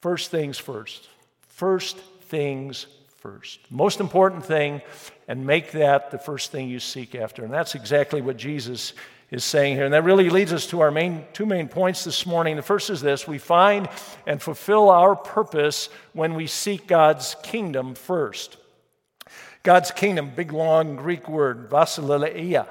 first 0.00 0.30
things 0.30 0.58
first. 0.58 1.08
First 1.48 1.96
things 1.96 2.86
first. 3.20 3.60
Most 3.70 4.00
important 4.00 4.44
thing, 4.44 4.80
and 5.28 5.46
make 5.46 5.72
that 5.72 6.10
the 6.10 6.18
first 6.18 6.50
thing 6.50 6.68
you 6.68 6.80
seek 6.80 7.14
after. 7.14 7.44
And 7.44 7.52
that's 7.52 7.74
exactly 7.74 8.20
what 8.22 8.36
Jesus 8.36 8.94
is 9.30 9.44
saying 9.44 9.76
here. 9.76 9.84
And 9.84 9.94
that 9.94 10.04
really 10.04 10.30
leads 10.30 10.52
us 10.52 10.66
to 10.68 10.80
our 10.80 10.90
main, 10.90 11.24
two 11.32 11.46
main 11.46 11.68
points 11.68 12.02
this 12.02 12.26
morning. 12.26 12.56
The 12.56 12.62
first 12.62 12.90
is 12.90 13.00
this 13.00 13.28
we 13.28 13.38
find 13.38 13.88
and 14.26 14.40
fulfill 14.40 14.88
our 14.88 15.14
purpose 15.14 15.88
when 16.14 16.34
we 16.34 16.46
seek 16.46 16.86
God's 16.86 17.36
kingdom 17.42 17.94
first. 17.94 18.56
God's 19.62 19.90
kingdom, 19.90 20.32
big 20.34 20.52
long 20.52 20.96
Greek 20.96 21.28
word, 21.28 21.68
basileia 21.68 22.66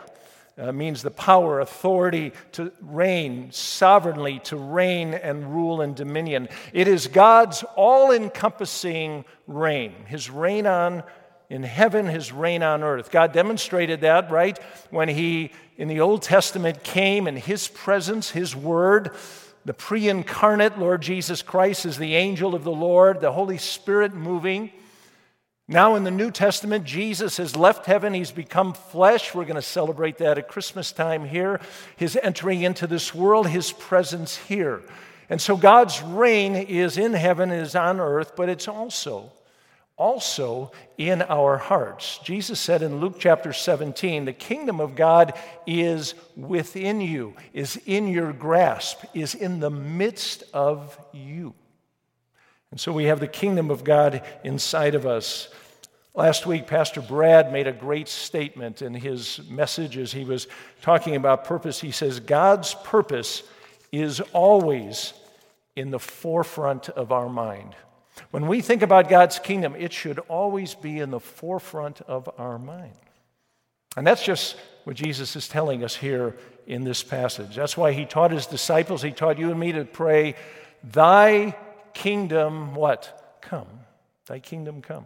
uh, 0.60 0.72
means 0.72 1.02
the 1.02 1.12
power, 1.12 1.60
authority 1.60 2.34
to 2.52 2.72
reign, 2.82 3.52
sovereignly 3.52 4.40
to 4.40 4.58
reign 4.58 5.14
and 5.14 5.54
rule 5.54 5.82
and 5.82 5.96
dominion. 5.96 6.50
It 6.74 6.88
is 6.88 7.08
God's 7.08 7.64
all 7.76 8.12
encompassing 8.12 9.26
reign, 9.48 9.94
his 10.06 10.30
reign 10.30 10.68
on 10.68 11.04
in 11.50 11.64
heaven, 11.64 12.06
his 12.06 12.32
reign 12.32 12.62
on 12.62 12.84
earth. 12.84 13.10
God 13.10 13.32
demonstrated 13.34 14.02
that, 14.02 14.30
right? 14.30 14.58
When 14.92 15.10
he, 15.10 15.52
in 15.78 15.88
the 15.88 16.02
Old 16.02 16.22
Testament, 16.22 16.84
came 16.84 17.28
in 17.28 17.36
his 17.36 17.68
presence, 17.68 18.30
his 18.30 18.56
word. 18.56 19.16
The 19.66 19.74
pre 19.74 20.08
incarnate 20.08 20.78
Lord 20.78 21.02
Jesus 21.02 21.42
Christ 21.42 21.86
is 21.86 21.98
the 21.98 22.16
angel 22.16 22.54
of 22.54 22.64
the 22.64 22.72
Lord, 22.72 23.20
the 23.20 23.32
Holy 23.32 23.58
Spirit 23.58 24.14
moving. 24.14 24.72
Now, 25.72 25.94
in 25.94 26.04
the 26.04 26.10
New 26.10 26.32
Testament, 26.32 26.84
Jesus 26.84 27.38
has 27.38 27.56
left 27.56 27.86
heaven. 27.86 28.16
He's 28.16 28.32
become 28.32 28.74
flesh. 28.74 29.36
We're 29.36 29.46
going 29.46 29.56
to 29.56 29.62
celebrate 29.62 30.18
that 30.18 30.40
at 30.40 30.48
Christmas 30.48 30.92
time 30.92 31.26
here. 31.26 31.62
His 31.96 32.18
entering 32.24 32.64
into 32.64 32.88
this 32.88 33.14
world, 33.14 33.48
his 33.48 33.72
presence 33.72 34.36
here. 34.36 34.82
And 35.30 35.40
so 35.40 35.56
God's 35.56 36.02
reign 36.02 36.56
is 36.56 36.98
in 36.98 37.14
heaven, 37.14 37.52
is 37.52 37.76
on 37.76 38.00
earth, 38.00 38.36
but 38.36 38.50
it's 38.50 38.68
also 38.68 39.32
also 39.96 40.72
in 40.98 41.22
our 41.24 41.58
hearts. 41.58 42.20
Jesus 42.24 42.60
said 42.60 42.82
in 42.82 43.02
Luke 43.02 43.18
chapter 43.20 43.52
17, 43.52 44.24
the 44.26 44.34
kingdom 44.34 44.80
of 44.80 44.96
God 44.96 45.34
is 45.68 46.16
within 46.38 47.02
you, 47.02 47.36
is 47.54 47.80
in 47.86 48.08
your 48.08 48.32
grasp, 48.32 49.04
is 49.14 49.36
in 49.36 49.60
the 49.60 49.70
midst 49.70 50.46
of 50.54 50.98
you. 51.12 51.54
And 52.72 52.80
so 52.80 52.92
we 52.92 53.06
have 53.06 53.20
the 53.20 53.28
kingdom 53.28 53.72
of 53.72 53.84
God 53.84 54.24
inside 54.44 54.96
of 54.96 55.06
us. 55.06 55.50
Last 56.14 56.46
week, 56.46 56.68
Pastor 56.68 57.02
Brad 57.02 57.52
made 57.52 57.68
a 57.68 57.72
great 57.72 58.08
statement 58.08 58.82
in 58.82 58.94
his 58.94 59.40
message 59.50 59.98
as 59.98 60.12
he 60.12 60.24
was 60.24 60.48
talking 60.82 61.16
about 61.16 61.46
purpose. 61.46 61.80
He 61.80 61.92
says, 61.92 62.20
God's 62.20 62.76
purpose 62.84 63.44
is 63.92 64.20
always 64.34 65.14
in 65.76 65.92
the 65.92 66.00
forefront 66.00 66.90
of 66.90 67.12
our 67.12 67.30
mind. 67.30 67.76
When 68.32 68.48
we 68.48 68.62
think 68.62 68.82
about 68.82 69.10
God's 69.10 69.40
kingdom, 69.40 69.76
it 69.76 69.94
should 69.94 70.20
always 70.28 70.76
be 70.76 71.00
in 71.00 71.10
the 71.10 71.20
forefront 71.20 72.02
of 72.02 72.30
our 72.38 72.60
mind. 72.60 72.94
And 73.96 74.06
that's 74.06 74.24
just 74.24 74.58
what 74.84 74.96
Jesus 74.96 75.36
is 75.36 75.48
telling 75.48 75.84
us 75.84 75.96
here 75.96 76.36
in 76.68 76.84
this 76.84 77.02
passage. 77.02 77.56
That's 77.56 77.78
why 77.78 77.94
he 77.94 78.06
taught 78.06 78.32
his 78.32 78.46
disciples, 78.46 79.02
he 79.02 79.12
taught 79.12 79.40
you 79.40 79.52
and 79.52 79.60
me 79.60 79.72
to 79.72 79.86
pray, 79.86 80.36
Thy 80.84 81.56
kingdom 81.94 82.76
what? 82.76 83.38
Come. 83.42 83.68
Thy 84.28 84.40
kingdom 84.40 84.82
come. 84.82 85.06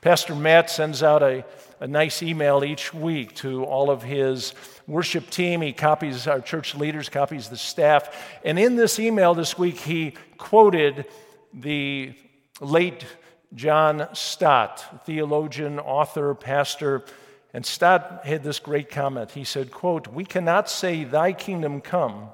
Pastor 0.00 0.34
Matt 0.34 0.70
sends 0.70 1.02
out 1.02 1.22
a, 1.22 1.44
a 1.80 1.86
nice 1.86 2.22
email 2.22 2.62
each 2.62 2.92
week 2.92 3.34
to 3.36 3.64
all 3.64 3.90
of 3.90 4.02
his 4.02 4.54
worship 4.86 5.30
team. 5.30 5.62
He 5.62 5.72
copies 5.72 6.26
our 6.26 6.40
church 6.40 6.74
leaders, 6.74 7.08
copies 7.08 7.48
the 7.48 7.56
staff. 7.56 8.14
And 8.44 8.58
in 8.58 8.76
this 8.76 8.98
email 8.98 9.34
this 9.34 9.58
week, 9.58 9.78
he 9.78 10.14
quoted 10.36 11.06
the 11.52 12.14
late 12.60 13.06
John 13.54 14.08
Stott, 14.12 15.04
theologian, 15.06 15.78
author, 15.78 16.34
pastor. 16.34 17.04
And 17.52 17.64
Stott 17.64 18.26
had 18.26 18.42
this 18.42 18.58
great 18.58 18.90
comment. 18.90 19.30
He 19.30 19.44
said, 19.44 19.70
quote, 19.70 20.08
We 20.08 20.24
cannot 20.24 20.68
say, 20.68 21.04
Thy 21.04 21.32
kingdom 21.32 21.80
come, 21.80 22.28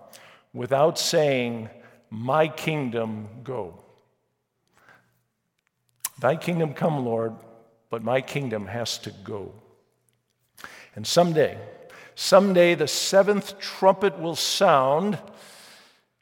without 0.52 0.98
saying, 0.98 1.68
My 2.10 2.48
kingdom 2.48 3.28
go. 3.44 3.78
Thy 6.18 6.36
kingdom 6.36 6.74
come, 6.74 7.04
Lord, 7.04 7.34
but 7.88 8.02
my 8.02 8.20
kingdom 8.20 8.66
has 8.66 8.98
to 8.98 9.10
go. 9.10 9.52
And 10.94 11.06
someday, 11.06 11.56
someday 12.14 12.74
the 12.74 12.88
seventh 12.88 13.58
trumpet 13.58 14.18
will 14.18 14.36
sound, 14.36 15.18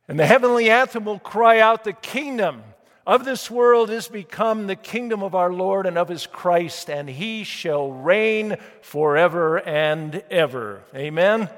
and 0.06 0.18
the 0.18 0.26
heavenly 0.26 0.70
anthem 0.70 1.04
will 1.04 1.18
cry 1.18 1.58
out, 1.58 1.84
The 1.84 1.94
kingdom 1.94 2.62
of 3.06 3.24
this 3.24 3.50
world 3.50 3.88
is 3.88 4.06
become 4.06 4.66
the 4.66 4.76
kingdom 4.76 5.22
of 5.22 5.34
our 5.34 5.50
Lord 5.50 5.86
and 5.86 5.96
of 5.96 6.08
his 6.08 6.26
Christ, 6.26 6.90
and 6.90 7.08
he 7.08 7.42
shall 7.42 7.90
reign 7.90 8.56
forever 8.82 9.58
and 9.58 10.22
ever. 10.30 10.82
Amen. 10.94 11.48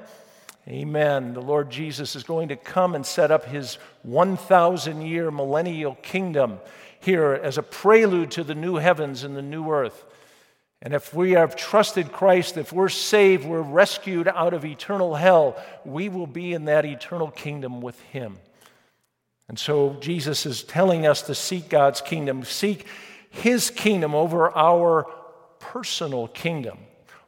Amen. 0.67 1.33
The 1.33 1.41
Lord 1.41 1.71
Jesus 1.71 2.15
is 2.15 2.23
going 2.23 2.49
to 2.49 2.55
come 2.55 2.93
and 2.93 3.05
set 3.05 3.31
up 3.31 3.45
his 3.45 3.75
1,000 4.03 5.01
year 5.01 5.31
millennial 5.31 5.95
kingdom 5.95 6.59
here 6.99 7.33
as 7.33 7.57
a 7.57 7.63
prelude 7.63 8.31
to 8.31 8.43
the 8.43 8.53
new 8.53 8.75
heavens 8.75 9.23
and 9.23 9.35
the 9.35 9.41
new 9.41 9.71
earth. 9.71 10.05
And 10.83 10.93
if 10.93 11.13
we 11.13 11.31
have 11.31 11.55
trusted 11.55 12.11
Christ, 12.11 12.57
if 12.57 12.71
we're 12.71 12.89
saved, 12.89 13.45
we're 13.45 13.61
rescued 13.61 14.27
out 14.27 14.53
of 14.53 14.65
eternal 14.65 15.15
hell, 15.15 15.61
we 15.83 16.09
will 16.09 16.27
be 16.27 16.53
in 16.53 16.65
that 16.65 16.85
eternal 16.85 17.29
kingdom 17.29 17.81
with 17.81 17.99
him. 18.01 18.37
And 19.47 19.59
so 19.59 19.97
Jesus 19.99 20.45
is 20.45 20.63
telling 20.63 21.05
us 21.05 21.23
to 21.23 21.35
seek 21.35 21.69
God's 21.69 22.01
kingdom, 22.01 22.43
seek 22.43 22.87
his 23.29 23.69
kingdom 23.69 24.15
over 24.15 24.55
our 24.55 25.07
personal 25.59 26.27
kingdom, 26.27 26.77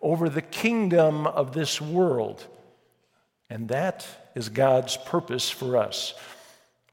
over 0.01 0.29
the 0.29 0.41
kingdom 0.41 1.27
of 1.27 1.53
this 1.53 1.81
world. 1.81 2.47
And 3.53 3.67
that 3.67 4.07
is 4.33 4.49
God's 4.49 4.97
purpose 4.97 5.47
for 5.47 5.77
us. 5.77 6.15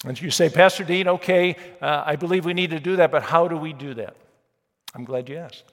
And 0.05 0.21
you 0.21 0.31
say, 0.31 0.51
Pastor 0.51 0.85
Dean, 0.85 1.09
okay, 1.09 1.57
uh, 1.81 2.03
I 2.05 2.17
believe 2.17 2.45
we 2.45 2.53
need 2.53 2.69
to 2.71 2.79
do 2.79 2.97
that, 2.97 3.11
but 3.11 3.23
how 3.23 3.49
do 3.49 3.57
we 3.57 3.73
do 3.73 3.95
that? 3.95 4.15
I'm 4.95 5.05
glad 5.07 5.31
you 5.31 5.39
asked. 5.39 5.65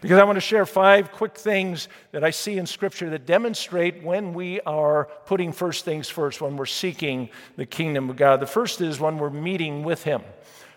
Because 0.00 0.18
I 0.18 0.24
want 0.24 0.34
to 0.36 0.40
share 0.40 0.66
five 0.66 1.12
quick 1.12 1.38
things 1.38 1.86
that 2.10 2.24
I 2.24 2.30
see 2.30 2.58
in 2.58 2.66
Scripture 2.66 3.10
that 3.10 3.26
demonstrate 3.26 4.02
when 4.02 4.34
we 4.34 4.60
are 4.62 5.04
putting 5.26 5.52
first 5.52 5.84
things 5.84 6.08
first, 6.08 6.40
when 6.40 6.56
we're 6.56 6.66
seeking 6.66 7.28
the 7.54 7.64
kingdom 7.64 8.10
of 8.10 8.16
God. 8.16 8.40
The 8.40 8.46
first 8.46 8.80
is 8.80 8.98
when 8.98 9.18
we're 9.18 9.30
meeting 9.30 9.84
with 9.84 10.02
Him, 10.02 10.22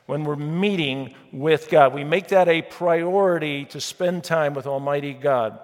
when 0.06 0.24
we're 0.24 0.36
meeting 0.36 1.16
with 1.32 1.72
God. 1.72 1.96
We 1.96 2.04
make 2.04 2.28
that 2.28 2.48
a 2.48 2.62
priority 2.62 3.66
to 3.66 3.82
spend 3.82 4.24
time 4.24 4.54
with 4.54 4.68
Almighty 4.68 5.14
God. 5.14 5.60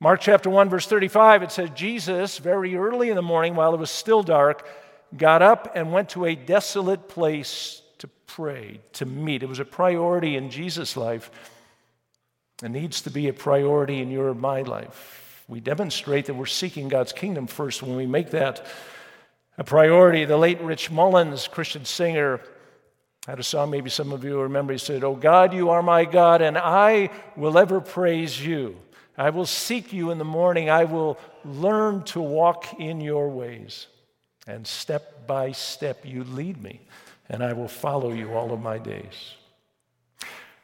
Mark 0.00 0.20
chapter 0.20 0.48
1, 0.48 0.70
verse 0.70 0.86
35, 0.86 1.42
it 1.42 1.52
says, 1.52 1.70
Jesus, 1.70 2.38
very 2.38 2.74
early 2.74 3.10
in 3.10 3.16
the 3.16 3.22
morning, 3.22 3.54
while 3.54 3.74
it 3.74 3.80
was 3.80 3.90
still 3.90 4.22
dark, 4.22 4.66
got 5.16 5.42
up 5.42 5.72
and 5.74 5.92
went 5.92 6.08
to 6.10 6.24
a 6.24 6.34
desolate 6.34 7.08
place 7.08 7.82
to 7.98 8.08
pray, 8.26 8.80
to 8.94 9.04
meet. 9.04 9.42
It 9.42 9.48
was 9.48 9.58
a 9.58 9.64
priority 9.64 10.36
in 10.36 10.50
Jesus' 10.50 10.96
life 10.96 11.30
it 12.62 12.70
needs 12.70 13.02
to 13.02 13.10
be 13.10 13.28
a 13.28 13.32
priority 13.32 14.00
in 14.00 14.10
your 14.10 14.34
my 14.34 14.62
life. 14.62 15.44
We 15.48 15.60
demonstrate 15.60 16.26
that 16.26 16.34
we're 16.34 16.46
seeking 16.46 16.88
God's 16.88 17.12
kingdom 17.12 17.46
first 17.46 17.82
when 17.82 17.96
we 17.96 18.06
make 18.06 18.30
that 18.30 18.66
a 19.56 19.64
priority. 19.64 20.24
The 20.24 20.36
late 20.36 20.60
Rich 20.60 20.90
Mullins, 20.90 21.48
Christian 21.48 21.84
singer, 21.84 22.40
had 23.26 23.40
a 23.40 23.42
song, 23.42 23.70
maybe 23.70 23.90
some 23.90 24.12
of 24.12 24.24
you 24.24 24.40
remember. 24.42 24.72
He 24.72 24.78
said, 24.78 25.04
Oh 25.04 25.16
God, 25.16 25.54
you 25.54 25.70
are 25.70 25.82
my 25.82 26.04
God, 26.04 26.42
and 26.42 26.58
I 26.58 27.10
will 27.36 27.58
ever 27.58 27.80
praise 27.80 28.44
you. 28.44 28.76
I 29.20 29.30
will 29.30 29.46
seek 29.46 29.92
you 29.92 30.10
in 30.10 30.18
the 30.18 30.24
morning. 30.24 30.70
I 30.70 30.84
will 30.84 31.18
learn 31.44 32.02
to 32.04 32.20
walk 32.20 32.80
in 32.80 33.00
your 33.00 33.28
ways. 33.28 33.86
And 34.46 34.66
step 34.66 35.26
by 35.26 35.52
step, 35.52 36.04
you 36.04 36.24
lead 36.24 36.62
me, 36.62 36.80
and 37.28 37.42
I 37.42 37.52
will 37.52 37.68
follow 37.68 38.12
you 38.12 38.32
all 38.32 38.52
of 38.52 38.60
my 38.60 38.78
days 38.78 39.34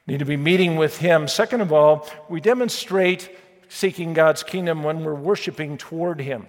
need 0.06 0.20
to 0.20 0.24
be 0.24 0.36
meeting 0.36 0.76
with 0.76 0.98
Him. 0.98 1.28
Second 1.28 1.60
of 1.60 1.72
all, 1.72 2.08
we 2.28 2.40
demonstrate 2.40 3.30
seeking 3.68 4.12
God's 4.12 4.42
kingdom 4.42 4.82
when 4.82 5.04
we're 5.04 5.14
worshiping 5.14 5.76
toward 5.76 6.20
Him. 6.20 6.46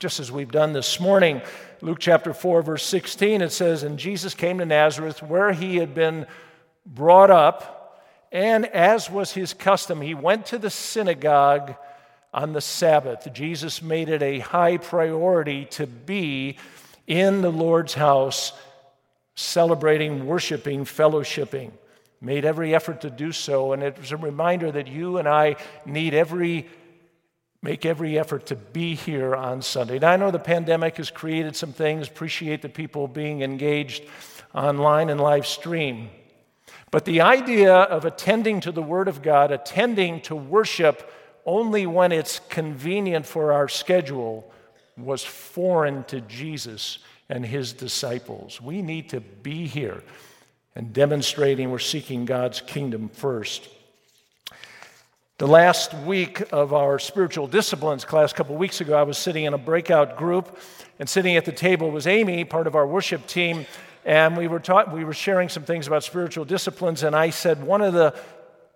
Just 0.00 0.18
as 0.18 0.32
we've 0.32 0.50
done 0.50 0.72
this 0.72 0.98
morning, 0.98 1.40
Luke 1.80 1.98
chapter 2.00 2.34
4, 2.34 2.62
verse 2.62 2.84
16, 2.84 3.42
it 3.42 3.52
says, 3.52 3.84
And 3.84 3.98
Jesus 3.98 4.34
came 4.34 4.58
to 4.58 4.66
Nazareth 4.66 5.22
where 5.22 5.52
he 5.52 5.76
had 5.76 5.94
been 5.94 6.26
brought 6.84 7.30
up, 7.30 7.83
and 8.34 8.66
as 8.66 9.08
was 9.08 9.32
his 9.32 9.54
custom, 9.54 10.02
he 10.02 10.12
went 10.12 10.44
to 10.46 10.58
the 10.58 10.68
synagogue 10.68 11.74
on 12.34 12.52
the 12.52 12.60
Sabbath. 12.60 13.26
Jesus 13.32 13.80
made 13.80 14.10
it 14.10 14.22
a 14.22 14.40
high 14.40 14.76
priority 14.76 15.64
to 15.66 15.86
be 15.86 16.58
in 17.06 17.40
the 17.40 17.52
Lord's 17.52 17.94
house, 17.94 18.52
celebrating, 19.34 20.26
worshiping, 20.26 20.84
fellowshipping 20.84 21.70
made 22.24 22.44
every 22.44 22.74
effort 22.74 23.02
to 23.02 23.10
do 23.10 23.32
so. 23.32 23.72
And 23.72 23.82
it 23.82 23.98
was 23.98 24.12
a 24.12 24.16
reminder 24.16 24.72
that 24.72 24.88
you 24.88 25.18
and 25.18 25.28
I 25.28 25.56
need 25.84 26.14
every 26.14 26.66
make 27.62 27.86
every 27.86 28.18
effort 28.18 28.44
to 28.44 28.56
be 28.56 28.94
here 28.94 29.34
on 29.34 29.62
Sunday. 29.62 29.98
Now, 29.98 30.10
I 30.10 30.16
know 30.18 30.30
the 30.30 30.38
pandemic 30.38 30.98
has 30.98 31.10
created 31.10 31.56
some 31.56 31.72
things, 31.72 32.08
appreciate 32.08 32.60
the 32.60 32.68
people 32.68 33.08
being 33.08 33.40
engaged 33.40 34.04
online 34.54 35.08
and 35.08 35.18
live 35.18 35.46
stream. 35.46 36.10
But 36.94 37.06
the 37.06 37.22
idea 37.22 37.74
of 37.74 38.04
attending 38.04 38.60
to 38.60 38.70
the 38.70 38.80
Word 38.80 39.08
of 39.08 39.20
God, 39.20 39.50
attending 39.50 40.20
to 40.20 40.36
worship 40.36 41.10
only 41.44 41.86
when 41.86 42.12
it's 42.12 42.38
convenient 42.48 43.26
for 43.26 43.52
our 43.52 43.68
schedule, 43.68 44.48
was 44.96 45.24
foreign 45.24 46.04
to 46.04 46.20
Jesus 46.20 46.98
and 47.28 47.44
his 47.44 47.72
disciples. 47.72 48.60
We 48.60 48.80
need 48.80 49.08
to 49.08 49.18
be 49.18 49.66
here 49.66 50.04
and 50.76 50.92
demonstrating 50.92 51.72
we're 51.72 51.80
seeking 51.80 52.26
God's 52.26 52.60
kingdom 52.60 53.08
first. 53.08 53.68
The 55.38 55.48
last 55.48 55.94
week 55.94 56.44
of 56.52 56.72
our 56.72 57.00
spiritual 57.00 57.48
disciplines 57.48 58.04
class, 58.04 58.30
a 58.30 58.36
couple 58.36 58.54
weeks 58.54 58.80
ago, 58.80 58.96
I 58.96 59.02
was 59.02 59.18
sitting 59.18 59.46
in 59.46 59.52
a 59.52 59.58
breakout 59.58 60.16
group, 60.16 60.56
and 61.00 61.08
sitting 61.08 61.36
at 61.36 61.44
the 61.44 61.50
table 61.50 61.90
was 61.90 62.06
Amy, 62.06 62.44
part 62.44 62.68
of 62.68 62.76
our 62.76 62.86
worship 62.86 63.26
team, 63.26 63.66
and 64.04 64.36
we 64.36 64.48
were 64.48 64.60
taught, 64.60 64.92
we 64.92 65.04
were 65.04 65.14
sharing 65.14 65.48
some 65.48 65.64
things 65.64 65.86
about 65.86 66.04
spiritual 66.04 66.44
disciplines, 66.44 67.02
and 67.02 67.16
I 67.16 67.30
said 67.30 67.62
one 67.62 67.80
of 67.80 67.92
the 67.92 68.14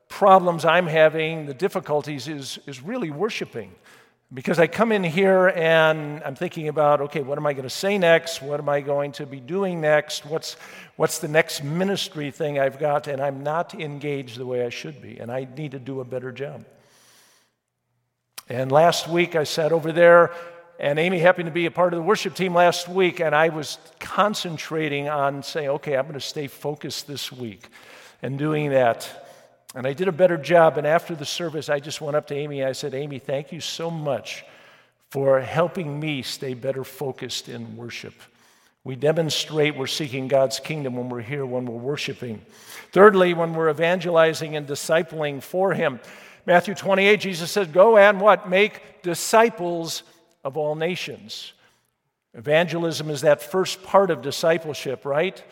problems 0.09 0.65
I'm 0.65 0.87
having, 0.87 1.47
the 1.47 1.55
difficulties, 1.55 2.29
is, 2.29 2.59
is 2.67 2.83
really 2.83 3.11
worshiping. 3.11 3.75
Because 4.33 4.59
I 4.59 4.67
come 4.67 4.93
in 4.93 5.03
here 5.03 5.49
and 5.49 6.23
I'm 6.23 6.35
thinking 6.35 6.69
about, 6.69 7.01
okay, 7.01 7.23
what 7.23 7.39
am 7.39 7.47
I 7.47 7.55
going 7.55 7.63
to 7.63 7.71
say 7.71 7.97
next? 7.97 8.43
What 8.43 8.61
am 8.61 8.69
I 8.69 8.83
going 8.83 9.13
to 9.13 9.25
be 9.25 9.41
doing 9.41 9.81
next? 9.81 10.27
What's, 10.27 10.57
what's 10.97 11.19
the 11.19 11.29
next 11.29 11.65
ministry 11.65 12.31
thing 12.31 12.59
I've 12.59 12.79
got? 12.79 13.07
And 13.07 13.23
I'm 13.23 13.43
not 13.43 13.73
engaged 13.75 14.37
the 14.37 14.45
way 14.45 14.67
I 14.67 14.69
should 14.69 15.01
be, 15.01 15.19
and 15.19 15.33
I 15.33 15.49
need 15.57 15.71
to 15.71 15.79
do 15.79 16.01
a 16.01 16.05
better 16.05 16.31
job. 16.31 16.67
And 18.51 18.71
last 18.71 19.09
week 19.09 19.35
I 19.35 19.45
sat 19.45 19.73
over 19.73 19.93
there, 19.93 20.33
and 20.79 20.99
Amy 20.99 21.19
happened 21.19 21.47
to 21.47 21.53
be 21.53 21.67
a 21.67 21.71
part 21.71 21.93
of 21.93 21.99
the 21.99 22.05
worship 22.05 22.35
team 22.35 22.55
last 22.55 22.89
week, 22.89 23.21
and 23.21 23.35
I 23.35 23.49
was 23.49 23.79
concentrating 23.99 25.09
on 25.09 25.43
saying, 25.43 25.69
okay, 25.71 25.97
I'm 25.97 26.05
going 26.05 26.15
to 26.15 26.21
stay 26.21 26.47
focused 26.47 27.09
this 27.09 27.33
week 27.33 27.69
and 28.23 28.39
doing 28.39 28.71
that. 28.71 29.27
And 29.75 29.87
I 29.87 29.93
did 29.93 30.09
a 30.09 30.13
better 30.13 30.37
job. 30.37 30.79
And 30.79 30.87
after 30.87 31.15
the 31.15 31.27
service, 31.27 31.69
I 31.69 31.81
just 31.81 32.01
went 32.01 32.17
up 32.17 32.29
to 32.29 32.35
Amy 32.35 32.61
and 32.61 32.69
I 32.69 32.73
said, 32.73 32.95
Amy, 32.95 33.19
thank 33.19 33.53
you 33.53 33.61
so 33.61 33.91
much 33.91 34.45
for 35.11 35.41
helping 35.41 35.99
me 35.99 36.23
stay 36.23 36.55
better 36.55 36.85
focused 36.85 37.49
in 37.49 37.77
worship. 37.77 38.15
We 38.85 38.95
demonstrate 38.95 39.77
we're 39.77 39.87
seeking 39.87 40.29
God's 40.29 40.61
kingdom 40.61 40.97
when 40.97 41.09
we're 41.09 41.21
here, 41.21 41.45
when 41.45 41.67
we're 41.67 41.77
worshiping. 41.77 42.41
Thirdly, 42.93 43.35
when 43.35 43.53
we're 43.53 43.69
evangelizing 43.69 44.57
and 44.57 44.67
discipling 44.67 45.43
for 45.43 45.75
Him. 45.75 46.01
Matthew 46.47 46.75
28, 46.75 47.21
Jesus 47.21 47.51
said, 47.51 47.73
Go 47.73 47.99
and 47.99 48.21
what? 48.21 48.49
Make 48.49 49.03
disciples 49.03 50.05
of 50.49 50.57
all 50.57 50.75
nations. 50.75 51.53
Evangelism 52.33 53.11
is 53.11 53.21
that 53.21 53.43
first 53.43 53.83
part 53.83 54.11
of 54.11 54.23
discipleship, 54.23 55.05
right? 55.05 55.45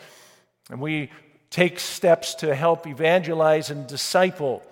And 0.71 0.81
we 0.81 1.11
take 1.51 1.79
steps 1.79 2.33
to 2.35 2.55
help 2.55 2.87
evangelize 2.87 3.69
and 3.69 3.87
disciple 3.87 4.63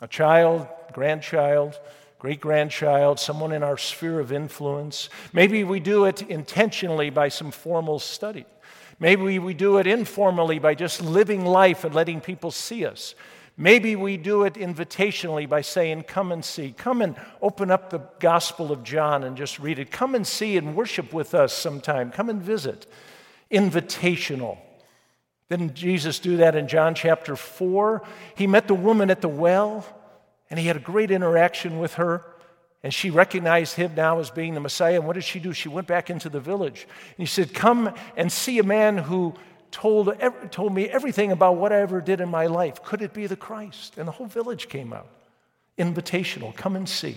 a 0.00 0.08
child, 0.08 0.66
grandchild, 0.92 1.78
great 2.18 2.40
grandchild, 2.40 3.20
someone 3.20 3.52
in 3.52 3.62
our 3.62 3.78
sphere 3.78 4.18
of 4.18 4.32
influence. 4.32 5.08
Maybe 5.32 5.62
we 5.62 5.78
do 5.78 6.06
it 6.06 6.22
intentionally 6.22 7.10
by 7.10 7.28
some 7.28 7.52
formal 7.52 8.00
study. 8.00 8.44
Maybe 8.98 9.38
we 9.38 9.54
do 9.54 9.78
it 9.78 9.86
informally 9.86 10.58
by 10.58 10.74
just 10.74 11.00
living 11.00 11.44
life 11.46 11.84
and 11.84 11.94
letting 11.94 12.20
people 12.20 12.50
see 12.50 12.84
us. 12.84 13.14
Maybe 13.56 13.96
we 13.96 14.16
do 14.16 14.44
it 14.44 14.54
invitationally 14.54 15.48
by 15.48 15.60
saying, 15.60 16.04
Come 16.04 16.32
and 16.32 16.44
see. 16.44 16.74
Come 16.76 17.02
and 17.02 17.16
open 17.40 17.70
up 17.70 17.90
the 17.90 18.00
Gospel 18.18 18.72
of 18.72 18.82
John 18.82 19.24
and 19.24 19.36
just 19.36 19.58
read 19.58 19.78
it. 19.78 19.90
Come 19.90 20.14
and 20.14 20.26
see 20.26 20.56
and 20.56 20.74
worship 20.74 21.12
with 21.12 21.34
us 21.34 21.52
sometime. 21.52 22.10
Come 22.10 22.30
and 22.30 22.42
visit. 22.42 22.86
Invitational. 23.50 24.58
Didn't 25.50 25.74
Jesus 25.74 26.18
do 26.18 26.38
that 26.38 26.56
in 26.56 26.66
John 26.66 26.94
chapter 26.94 27.36
4? 27.36 28.02
He 28.36 28.46
met 28.46 28.68
the 28.68 28.74
woman 28.74 29.10
at 29.10 29.20
the 29.20 29.28
well 29.28 29.84
and 30.48 30.58
he 30.58 30.66
had 30.66 30.76
a 30.76 30.80
great 30.80 31.10
interaction 31.10 31.78
with 31.78 31.94
her. 31.94 32.24
And 32.82 32.92
she 32.92 33.10
recognized 33.10 33.76
him 33.76 33.94
now 33.94 34.18
as 34.18 34.30
being 34.30 34.54
the 34.54 34.60
Messiah. 34.60 34.96
And 34.96 35.06
what 35.06 35.12
did 35.12 35.24
she 35.24 35.38
do? 35.38 35.52
She 35.52 35.68
went 35.68 35.86
back 35.86 36.10
into 36.10 36.28
the 36.28 36.40
village. 36.40 36.82
And 36.84 37.18
he 37.18 37.26
said, 37.26 37.54
Come 37.54 37.94
and 38.16 38.30
see 38.30 38.58
a 38.58 38.62
man 38.62 38.98
who 38.98 39.34
told, 39.72 40.14
told 40.50 40.72
me 40.72 40.88
everything 40.88 41.32
about 41.32 41.56
what 41.56 41.72
I 41.72 41.80
ever 41.80 42.00
did 42.00 42.20
in 42.20 42.28
my 42.28 42.46
life. 42.46 42.84
Could 42.84 43.02
it 43.02 43.12
be 43.12 43.26
the 43.26 43.36
Christ? 43.36 43.98
And 43.98 44.06
the 44.06 44.12
whole 44.12 44.28
village 44.28 44.68
came 44.68 44.92
out. 44.92 45.08
Invitational, 45.78 46.54
come 46.54 46.76
and 46.76 46.88
see. 46.88 47.16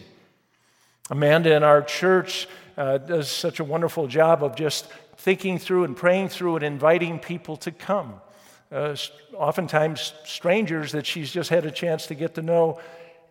Amanda 1.11 1.55
in 1.55 1.61
our 1.61 1.83
church 1.83 2.47
uh, 2.77 2.97
does 2.97 3.29
such 3.29 3.59
a 3.59 3.63
wonderful 3.63 4.07
job 4.07 4.43
of 4.43 4.55
just 4.55 4.87
thinking 5.17 5.59
through 5.59 5.83
and 5.83 5.95
praying 5.95 6.29
through 6.29 6.55
and 6.55 6.65
inviting 6.65 7.19
people 7.19 7.57
to 7.57 7.71
come. 7.71 8.15
Uh, 8.71 8.95
oftentimes, 9.35 10.13
strangers 10.23 10.91
that 10.93 11.05
she's 11.05 11.31
just 11.31 11.49
had 11.49 11.65
a 11.65 11.71
chance 11.71 12.07
to 12.07 12.15
get 12.15 12.33
to 12.35 12.41
know, 12.41 12.79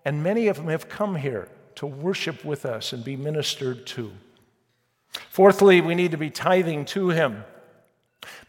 and 0.04 0.22
many 0.22 0.46
of 0.46 0.56
them 0.56 0.68
have 0.68 0.88
come 0.88 1.16
here 1.16 1.48
to 1.74 1.86
worship 1.86 2.44
with 2.44 2.64
us 2.64 2.92
and 2.92 3.02
be 3.02 3.16
ministered 3.16 3.86
to. 3.86 4.12
Fourthly, 5.30 5.80
we 5.80 5.94
need 5.94 6.12
to 6.12 6.16
be 6.16 6.30
tithing 6.30 6.84
to 6.86 7.08
Him. 7.08 7.44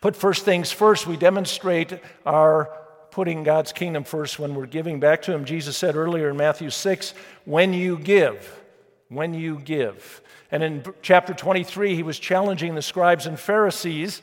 Put 0.02 0.16
first 0.16 0.46
things 0.46 0.72
first, 0.72 1.08
we 1.08 1.18
demonstrate 1.18 2.00
our 2.26 2.70
putting 3.12 3.44
God's 3.44 3.72
kingdom 3.72 4.04
first 4.04 4.40
when 4.40 4.56
we're 4.56 4.66
giving 4.66 5.00
back 5.00 5.22
to 5.24 5.32
Him. 5.32 5.46
Jesus 5.46 5.78
said 5.78 5.96
earlier 5.96 6.30
in 6.30 6.38
Matthew 6.38 6.70
6, 6.70 7.14
when 7.46 7.74
you 7.74 7.98
give, 7.98 8.62
when 9.08 9.34
you 9.34 9.60
give. 9.60 10.22
And 10.52 10.64
in 10.64 10.84
chapter 11.02 11.34
23, 11.34 11.96
he 11.96 12.04
was 12.04 12.20
challenging 12.20 12.76
the 12.76 12.82
scribes 12.82 13.26
and 13.26 13.40
Pharisees, 13.40 14.22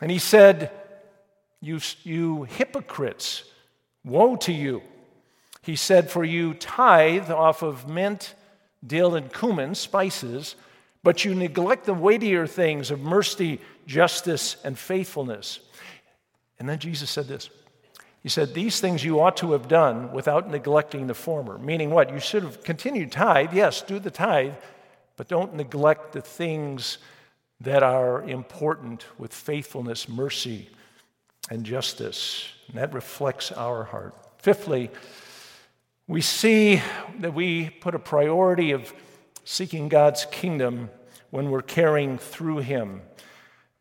and 0.00 0.10
he 0.10 0.18
said, 0.18 0.70
You, 1.60 1.80
you 2.02 2.44
hypocrites, 2.44 3.44
woe 4.04 4.36
to 4.36 4.52
you. 4.52 4.82
He 5.62 5.76
said, 5.76 6.10
For 6.10 6.24
you 6.24 6.54
tithe 6.54 7.30
off 7.30 7.62
of 7.62 7.88
mint, 7.88 8.34
dill, 8.84 9.14
and 9.14 9.32
cumin, 9.32 9.74
spices, 9.74 10.56
but 11.04 11.24
you 11.24 11.34
neglect 11.34 11.84
the 11.86 11.94
weightier 11.94 12.46
things 12.46 12.90
of 12.90 13.00
mercy, 13.00 13.60
justice, 13.86 14.56
and 14.64 14.78
faithfulness. 14.78 15.60
And 16.58 16.68
then 16.68 16.78
Jesus 16.78 17.10
said 17.10 17.26
this 17.26 17.50
He 18.22 18.28
said, 18.28 18.54
These 18.54 18.80
things 18.80 19.04
you 19.04 19.20
ought 19.20 19.36
to 19.38 19.52
have 19.52 19.68
done 19.68 20.12
without 20.12 20.50
neglecting 20.50 21.06
the 21.06 21.14
former. 21.14 21.58
Meaning 21.58 21.90
what? 21.90 22.12
You 22.12 22.20
should 22.20 22.42
have 22.42 22.62
continued 22.62 23.12
tithe. 23.12 23.52
Yes, 23.52 23.82
do 23.82 23.98
the 23.98 24.10
tithe, 24.10 24.54
but 25.16 25.28
don't 25.28 25.54
neglect 25.54 26.12
the 26.12 26.22
things 26.22 26.98
that 27.60 27.82
are 27.82 28.22
important 28.22 29.04
with 29.18 29.32
faithfulness, 29.32 30.08
mercy, 30.08 30.68
and 31.50 31.64
justice. 31.64 32.48
And 32.68 32.76
that 32.76 32.92
reflects 32.92 33.52
our 33.52 33.84
heart. 33.84 34.14
Fifthly, 34.38 34.90
we 36.08 36.20
see 36.20 36.82
that 37.20 37.34
we 37.34 37.70
put 37.70 37.94
a 37.94 37.98
priority 37.98 38.72
of 38.72 38.92
seeking 39.44 39.88
God's 39.88 40.26
kingdom 40.26 40.90
when 41.30 41.50
we're 41.50 41.62
caring 41.62 42.18
through 42.18 42.58
Him. 42.58 43.02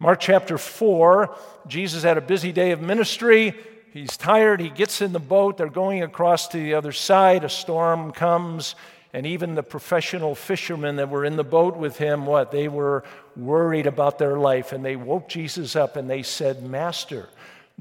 Mark 0.01 0.19
chapter 0.19 0.57
4, 0.57 1.37
Jesus 1.67 2.01
had 2.01 2.17
a 2.17 2.21
busy 2.21 2.51
day 2.51 2.71
of 2.71 2.81
ministry. 2.81 3.53
He's 3.93 4.17
tired. 4.17 4.59
He 4.59 4.69
gets 4.69 4.99
in 4.99 5.13
the 5.13 5.19
boat. 5.19 5.59
They're 5.59 5.69
going 5.69 6.01
across 6.01 6.47
to 6.47 6.57
the 6.57 6.73
other 6.73 6.91
side. 6.91 7.43
A 7.43 7.49
storm 7.49 8.11
comes. 8.11 8.73
And 9.13 9.27
even 9.27 9.53
the 9.53 9.61
professional 9.61 10.33
fishermen 10.33 10.95
that 10.95 11.11
were 11.11 11.23
in 11.23 11.35
the 11.35 11.43
boat 11.43 11.77
with 11.77 11.99
him, 11.99 12.25
what? 12.25 12.51
They 12.51 12.67
were 12.67 13.03
worried 13.37 13.85
about 13.85 14.17
their 14.17 14.39
life. 14.39 14.71
And 14.71 14.83
they 14.83 14.95
woke 14.95 15.29
Jesus 15.29 15.75
up 15.75 15.97
and 15.97 16.09
they 16.09 16.23
said, 16.23 16.63
Master, 16.63 17.29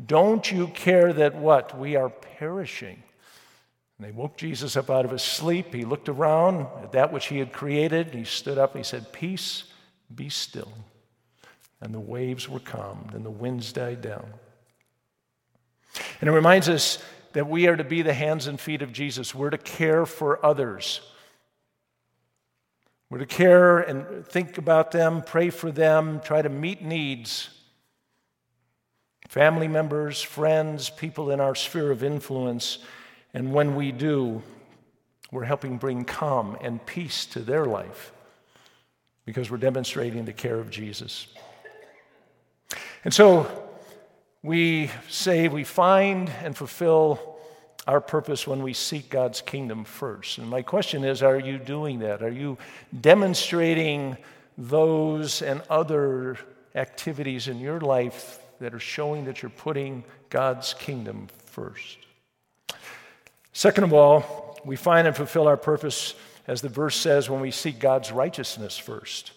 don't 0.06 0.52
you 0.52 0.66
care 0.66 1.14
that 1.14 1.36
what? 1.36 1.78
We 1.78 1.96
are 1.96 2.10
perishing. 2.10 3.02
And 3.96 4.06
they 4.06 4.12
woke 4.12 4.36
Jesus 4.36 4.76
up 4.76 4.90
out 4.90 5.06
of 5.06 5.10
his 5.10 5.22
sleep. 5.22 5.72
He 5.72 5.86
looked 5.86 6.10
around 6.10 6.66
at 6.82 6.92
that 6.92 7.14
which 7.14 7.28
he 7.28 7.38
had 7.38 7.50
created. 7.50 8.12
He 8.12 8.24
stood 8.24 8.58
up 8.58 8.76
he 8.76 8.82
said, 8.82 9.10
Peace, 9.10 9.64
be 10.14 10.28
still. 10.28 10.70
And 11.80 11.94
the 11.94 12.00
waves 12.00 12.48
were 12.48 12.60
calmed 12.60 13.14
and 13.14 13.24
the 13.24 13.30
winds 13.30 13.72
died 13.72 14.02
down. 14.02 14.26
And 16.20 16.28
it 16.28 16.32
reminds 16.32 16.68
us 16.68 17.02
that 17.32 17.48
we 17.48 17.66
are 17.68 17.76
to 17.76 17.84
be 17.84 18.02
the 18.02 18.12
hands 18.12 18.46
and 18.46 18.60
feet 18.60 18.82
of 18.82 18.92
Jesus. 18.92 19.34
We're 19.34 19.50
to 19.50 19.58
care 19.58 20.04
for 20.04 20.44
others. 20.44 21.00
We're 23.08 23.18
to 23.18 23.26
care 23.26 23.78
and 23.78 24.26
think 24.26 24.58
about 24.58 24.92
them, 24.92 25.22
pray 25.22 25.50
for 25.50 25.72
them, 25.72 26.20
try 26.20 26.42
to 26.42 26.48
meet 26.48 26.82
needs. 26.82 27.48
Family 29.28 29.68
members, 29.68 30.20
friends, 30.20 30.90
people 30.90 31.30
in 31.30 31.40
our 31.40 31.54
sphere 31.54 31.90
of 31.90 32.04
influence. 32.04 32.78
And 33.32 33.52
when 33.52 33.74
we 33.74 33.92
do, 33.92 34.42
we're 35.30 35.44
helping 35.44 35.78
bring 35.78 36.04
calm 36.04 36.56
and 36.60 36.84
peace 36.84 37.26
to 37.26 37.40
their 37.40 37.64
life 37.64 38.12
because 39.24 39.50
we're 39.50 39.58
demonstrating 39.58 40.24
the 40.24 40.32
care 40.32 40.58
of 40.58 40.70
Jesus. 40.70 41.28
And 43.04 43.14
so 43.14 43.46
we 44.42 44.90
say 45.08 45.48
we 45.48 45.64
find 45.64 46.30
and 46.42 46.56
fulfill 46.56 47.38
our 47.86 48.00
purpose 48.00 48.46
when 48.46 48.62
we 48.62 48.72
seek 48.72 49.08
God's 49.08 49.40
kingdom 49.40 49.84
first. 49.84 50.38
And 50.38 50.48
my 50.48 50.62
question 50.62 51.04
is 51.04 51.22
are 51.22 51.38
you 51.38 51.58
doing 51.58 52.00
that? 52.00 52.22
Are 52.22 52.30
you 52.30 52.58
demonstrating 53.00 54.16
those 54.58 55.42
and 55.42 55.62
other 55.70 56.38
activities 56.74 57.48
in 57.48 57.58
your 57.58 57.80
life 57.80 58.38
that 58.60 58.74
are 58.74 58.78
showing 58.78 59.24
that 59.24 59.42
you're 59.42 59.50
putting 59.50 60.04
God's 60.28 60.74
kingdom 60.74 61.28
first? 61.46 61.98
Second 63.52 63.84
of 63.84 63.92
all, 63.92 64.58
we 64.64 64.76
find 64.76 65.06
and 65.06 65.16
fulfill 65.16 65.48
our 65.48 65.56
purpose, 65.56 66.14
as 66.46 66.60
the 66.60 66.68
verse 66.68 66.96
says, 66.96 67.30
when 67.30 67.40
we 67.40 67.50
seek 67.50 67.78
God's 67.78 68.12
righteousness 68.12 68.76
first. 68.76 69.32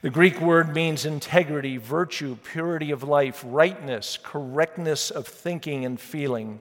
The 0.00 0.10
Greek 0.10 0.40
word 0.40 0.74
means 0.74 1.04
integrity, 1.04 1.76
virtue, 1.76 2.36
purity 2.36 2.90
of 2.90 3.02
life, 3.02 3.42
rightness, 3.46 4.18
correctness 4.22 5.10
of 5.10 5.26
thinking 5.26 5.84
and 5.84 5.98
feeling. 5.98 6.60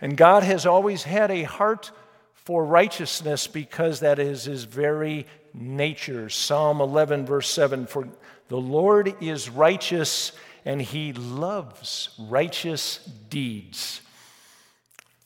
And 0.00 0.16
God 0.16 0.42
has 0.42 0.66
always 0.66 1.04
had 1.04 1.30
a 1.30 1.44
heart 1.44 1.90
for 2.34 2.64
righteousness 2.64 3.46
because 3.46 4.00
that 4.00 4.18
is 4.18 4.44
his 4.44 4.64
very 4.64 5.26
nature. 5.54 6.28
Psalm 6.28 6.80
11, 6.80 7.24
verse 7.24 7.48
7 7.48 7.86
For 7.86 8.08
the 8.48 8.60
Lord 8.60 9.14
is 9.22 9.48
righteous 9.48 10.32
and 10.66 10.80
he 10.80 11.12
loves 11.14 12.10
righteous 12.18 12.98
deeds. 13.28 14.02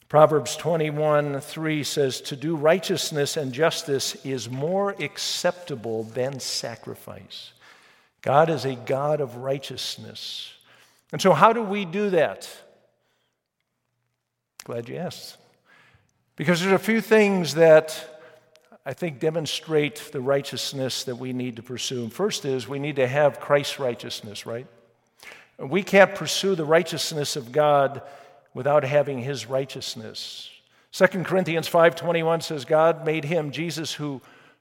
Proverbs 0.09 0.57
21 0.57 1.41
3 1.41 1.85
says, 1.85 2.21
To 2.23 2.37
do 2.37 2.57
righteousness 2.57 3.37
and 3.37 3.53
justice 3.53 4.15
is 4.25 4.49
more 4.49 4.91
acceptable 4.99 6.05
than 6.05 6.41
sacrifice. 6.41 7.53
God 8.23 8.49
is 8.49 8.65
a 8.65 8.75
God 8.75 9.21
of 9.21 9.37
righteousness. 9.37 10.53
And 11.13 11.21
so, 11.21 11.33
how 11.33 11.53
do 11.53 11.63
we 11.63 11.85
do 11.85 12.11
that? 12.11 12.49
Glad 14.65 14.89
you 14.89 14.97
asked. 14.97 15.37
Because 16.37 16.61
there's 16.61 16.73
a 16.73 16.79
few 16.79 17.01
things 17.01 17.55
that 17.55 18.19
I 18.87 18.95
think 18.95 19.21
demonstrate 19.21 20.11
the 20.13 20.21
righteousness 20.21 21.05
that 21.05 21.17
we 21.17 21.35
need 21.35 21.57
to 21.57 21.63
pursue. 21.63 22.09
First 22.09 22.47
is 22.47 22.67
we 22.67 22.79
need 22.79 22.97
to 22.97 23.07
have 23.07 23.41
Christ's 23.41 23.79
righteousness, 23.79 24.47
right? 24.47 24.67
We 25.59 25.83
can't 25.83 26.15
pursue 26.15 26.55
the 26.55 26.65
righteousness 26.65 27.37
of 27.37 27.53
God 27.53 28.01
without 28.55 28.85
having 28.85 29.19
his 29.19 29.47
righteousness. 29.47 30.51
2 30.93 31.25
Corinthians 31.25 31.69
5:21 31.69 32.43
says 32.43 32.65
God 32.65 33.05
made 33.05 33.25
him 33.25 33.51
Jesus 33.51 33.95
who 33.95 34.21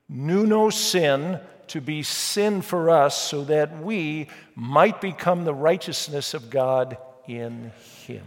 knew 0.10 0.46
no 0.46 0.70
sin 0.70 1.40
to 1.68 1.82
be 1.82 2.04
sin 2.04 2.62
for 2.62 2.90
us 2.90 3.22
so 3.22 3.44
that 3.46 3.82
we 3.82 4.28
might 4.56 5.02
become 5.02 5.44
the 5.44 5.54
righteousness 5.54 6.34
of 6.34 6.50
God 6.50 6.98
in 7.28 7.72
him. 8.06 8.26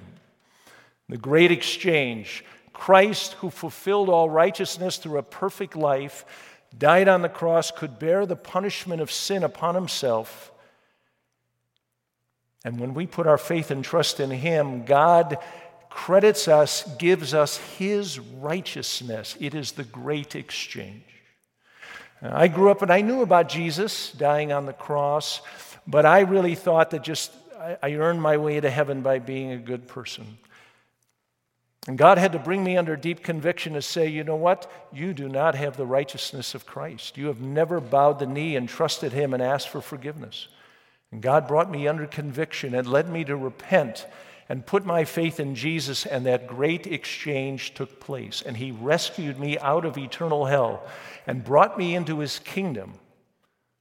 The 1.08 1.16
great 1.16 1.50
exchange, 1.50 2.44
Christ 2.72 3.34
who 3.34 3.50
fulfilled 3.50 4.08
all 4.08 4.30
righteousness 4.30 4.96
through 4.96 5.18
a 5.18 5.22
perfect 5.22 5.74
life, 5.74 6.24
died 6.76 7.08
on 7.08 7.22
the 7.22 7.28
cross, 7.28 7.70
could 7.70 7.98
bear 7.98 8.26
the 8.26 8.36
punishment 8.36 9.00
of 9.00 9.10
sin 9.10 9.42
upon 9.42 9.74
himself. 9.74 10.52
And 12.64 12.78
when 12.78 12.94
we 12.94 13.06
put 13.06 13.26
our 13.26 13.38
faith 13.38 13.70
and 13.70 13.84
trust 13.84 14.20
in 14.20 14.30
him, 14.30 14.84
God 14.84 15.38
credits 15.88 16.46
us, 16.46 16.84
gives 16.98 17.34
us 17.34 17.56
his 17.56 18.18
righteousness. 18.18 19.36
It 19.40 19.54
is 19.54 19.72
the 19.72 19.84
great 19.84 20.36
exchange. 20.36 21.02
I 22.22 22.48
grew 22.48 22.70
up 22.70 22.82
and 22.82 22.92
I 22.92 23.00
knew 23.00 23.22
about 23.22 23.48
Jesus 23.48 24.12
dying 24.12 24.52
on 24.52 24.66
the 24.66 24.74
cross, 24.74 25.40
but 25.86 26.04
I 26.04 26.20
really 26.20 26.54
thought 26.54 26.90
that 26.90 27.02
just 27.02 27.32
I, 27.58 27.78
I 27.82 27.92
earned 27.94 28.20
my 28.20 28.36
way 28.36 28.60
to 28.60 28.70
heaven 28.70 29.00
by 29.00 29.18
being 29.18 29.52
a 29.52 29.58
good 29.58 29.88
person. 29.88 30.38
And 31.88 31.96
God 31.96 32.18
had 32.18 32.32
to 32.32 32.38
bring 32.38 32.62
me 32.62 32.76
under 32.76 32.94
deep 32.94 33.24
conviction 33.24 33.72
to 33.72 33.82
say, 33.82 34.06
you 34.06 34.22
know 34.22 34.36
what? 34.36 34.70
You 34.92 35.14
do 35.14 35.28
not 35.28 35.54
have 35.54 35.78
the 35.78 35.86
righteousness 35.86 36.54
of 36.54 36.66
Christ. 36.66 37.16
You 37.16 37.28
have 37.28 37.40
never 37.40 37.80
bowed 37.80 38.18
the 38.18 38.26
knee 38.26 38.54
and 38.56 38.68
trusted 38.68 39.12
Him 39.12 39.32
and 39.32 39.42
asked 39.42 39.70
for 39.70 39.80
forgiveness. 39.80 40.48
And 41.12 41.22
God 41.22 41.48
brought 41.48 41.70
me 41.70 41.88
under 41.88 42.06
conviction 42.06 42.74
and 42.74 42.86
led 42.86 43.08
me 43.08 43.24
to 43.24 43.36
repent 43.36 44.06
and 44.48 44.66
put 44.66 44.84
my 44.84 45.04
faith 45.04 45.38
in 45.38 45.54
Jesus, 45.54 46.06
and 46.06 46.26
that 46.26 46.48
great 46.48 46.84
exchange 46.86 47.72
took 47.74 48.00
place. 48.00 48.42
And 48.42 48.56
He 48.56 48.72
rescued 48.72 49.38
me 49.38 49.56
out 49.58 49.84
of 49.84 49.96
eternal 49.96 50.46
hell 50.46 50.84
and 51.24 51.44
brought 51.44 51.78
me 51.78 51.94
into 51.94 52.18
His 52.18 52.40
kingdom. 52.40 52.94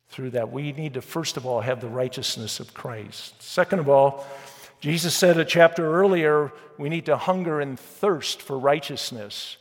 Through 0.10 0.32
that, 0.32 0.52
we 0.52 0.72
need 0.72 0.94
to 0.94 1.02
first 1.02 1.38
of 1.38 1.46
all 1.46 1.62
have 1.62 1.82
the 1.82 1.88
righteousness 1.88 2.60
of 2.60 2.74
Christ. 2.76 3.42
Second 3.42 3.80
of 3.80 3.90
all, 3.90 4.28
Jesus 4.80 5.16
said 5.16 5.38
a 5.38 5.46
chapter 5.46 5.92
earlier, 5.92 6.52
we 6.78 6.90
need 6.90 7.08
to 7.08 7.18
hunger 7.18 7.60
and 7.60 7.80
thirst 7.80 8.42
for 8.42 8.58
righteousness. 8.58 9.58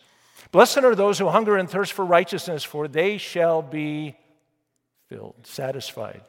Blessed 0.52 0.78
are 0.78 0.94
those 0.94 1.18
who 1.18 1.28
hunger 1.28 1.56
and 1.56 1.68
thirst 1.68 1.92
for 1.92 2.04
righteousness, 2.04 2.64
for 2.64 2.86
they 2.86 3.18
shall 3.18 3.60
be 3.62 4.16
filled, 5.08 5.46
satisfied. 5.46 6.22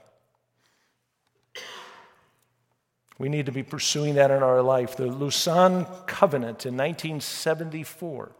We 3.19 3.27
need 3.27 3.45
to 3.47 3.51
be 3.51 3.63
pursuing 3.63 4.15
that 4.15 4.31
in 4.31 4.41
our 4.41 4.61
life. 4.61 4.95
The 4.95 5.07
Lausanne 5.07 5.85
Covenant 6.07 6.65
in 6.65 6.75
1974, 6.77 8.31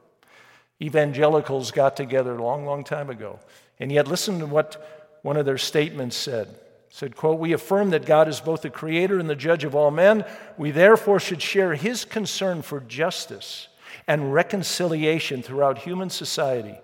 evangelicals 0.81 1.71
got 1.71 1.97
together 1.97 2.37
a 2.37 2.43
long, 2.43 2.65
long 2.65 2.85
time 2.85 3.09
ago. 3.09 3.39
And 3.77 3.91
yet, 3.91 4.07
listen 4.07 4.39
to 4.39 4.45
what 4.45 5.19
one 5.21 5.35
of 5.37 5.45
their 5.45 5.57
statements 5.57 6.15
said 6.15 6.47
said 6.91 7.15
quote 7.15 7.39
we 7.39 7.53
affirm 7.53 7.91
that 7.91 8.05
god 8.05 8.27
is 8.27 8.39
both 8.39 8.63
the 8.63 8.69
creator 8.69 9.19
and 9.19 9.29
the 9.29 9.35
judge 9.35 9.63
of 9.63 9.75
all 9.75 9.91
men 9.91 10.25
we 10.57 10.71
therefore 10.71 11.19
should 11.19 11.41
share 11.41 11.75
his 11.75 12.03
concern 12.03 12.63
for 12.63 12.79
justice 12.79 13.67
and 14.07 14.33
reconciliation 14.33 15.43
throughout 15.43 15.77
human 15.77 16.09
society 16.09 16.75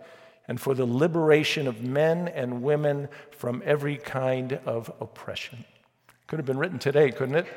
and 0.47 0.61
for 0.61 0.75
the 0.75 0.85
liberation 0.85 1.67
of 1.67 1.81
men 1.81 2.27
and 2.27 2.61
women 2.61 3.07
from 3.31 3.63
every 3.65 3.97
kind 3.97 4.59
of 4.65 4.91
oppression 4.99 5.65
could 6.27 6.37
have 6.37 6.45
been 6.45 6.59
written 6.59 6.77
today 6.77 7.09
couldn't 7.09 7.35
it 7.35 7.47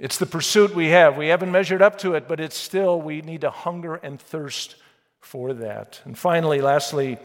it's 0.00 0.18
the 0.18 0.26
pursuit 0.26 0.74
we 0.74 0.88
have. 0.88 1.16
We 1.16 1.28
haven't 1.28 1.52
measured 1.52 1.82
up 1.82 1.98
to 1.98 2.14
it 2.14 2.26
but 2.26 2.40
it's 2.40 2.56
still 2.56 3.00
we 3.00 3.22
need 3.22 3.42
to 3.42 3.50
hunger 3.50 3.94
and 3.94 4.20
thirst 4.20 4.74
for 5.20 5.52
that. 5.54 6.00
And 6.04 6.18
finally 6.18 6.60
lastly 6.60 7.18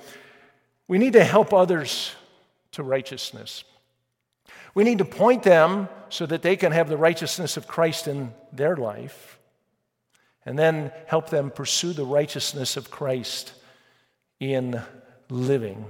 we 0.87 0.99
need 0.99 1.13
to 1.13 1.23
help 1.23 1.53
others 1.53 2.13
to 2.73 2.83
righteousness. 2.83 3.63
We 4.75 4.83
need 4.83 4.97
to 4.97 5.05
point 5.05 5.43
them 5.43 5.87
so 6.09 6.25
that 6.25 6.41
they 6.41 6.57
can 6.57 6.73
have 6.73 6.89
the 6.89 6.97
righteousness 6.97 7.57
of 7.57 7.67
Christ 7.67 8.07
in 8.07 8.33
their 8.51 8.75
life, 8.75 9.39
and 10.45 10.59
then 10.59 10.91
help 11.07 11.29
them 11.29 11.49
pursue 11.49 11.93
the 11.93 12.05
righteousness 12.05 12.77
of 12.77 12.91
Christ 12.91 13.53
in 14.39 14.81
living. 15.29 15.85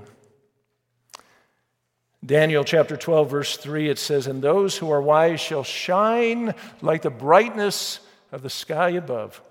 Daniel 2.25 2.63
chapter 2.63 2.97
12, 2.97 3.29
verse 3.29 3.57
3, 3.57 3.89
it 3.89 3.99
says, 3.99 4.25
And 4.25 4.41
those 4.41 4.77
who 4.77 4.89
are 4.89 5.01
wise 5.01 5.39
shall 5.39 5.63
shine 5.63 6.55
like 6.81 7.01
the 7.01 7.09
brightness 7.09 7.99
of 8.31 8.41
the 8.41 8.49
sky 8.49 8.91
above, 8.91 9.41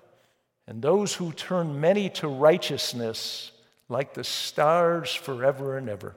and 0.67 0.83
those 0.83 1.15
who 1.15 1.33
turn 1.33 1.81
many 1.81 2.09
to 2.11 2.27
righteousness 2.27 3.53
like 3.89 4.15
the 4.15 4.25
stars 4.25 5.15
forever 5.15 5.77
and 5.77 5.89
ever. 5.89 6.15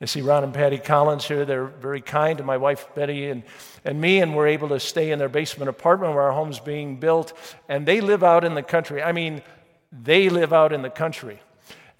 I 0.00 0.06
see 0.06 0.20
Ron 0.20 0.42
and 0.42 0.54
Patty 0.54 0.78
Collins 0.78 1.26
here. 1.26 1.44
They're 1.44 1.64
very 1.64 2.00
kind 2.00 2.38
to 2.38 2.44
my 2.44 2.56
wife 2.56 2.88
Betty 2.94 3.28
and, 3.28 3.44
and 3.84 4.00
me, 4.00 4.20
and 4.20 4.34
we're 4.34 4.48
able 4.48 4.68
to 4.70 4.80
stay 4.80 5.12
in 5.12 5.18
their 5.18 5.28
basement 5.28 5.68
apartment 5.68 6.14
where 6.14 6.24
our 6.24 6.32
home's 6.32 6.58
being 6.58 6.96
built. 6.96 7.32
And 7.68 7.86
they 7.86 8.00
live 8.00 8.24
out 8.24 8.44
in 8.44 8.54
the 8.54 8.64
country. 8.64 9.00
I 9.00 9.12
mean, 9.12 9.42
they 9.92 10.28
live 10.28 10.52
out 10.52 10.72
in 10.72 10.82
the 10.82 10.90
country. 10.90 11.40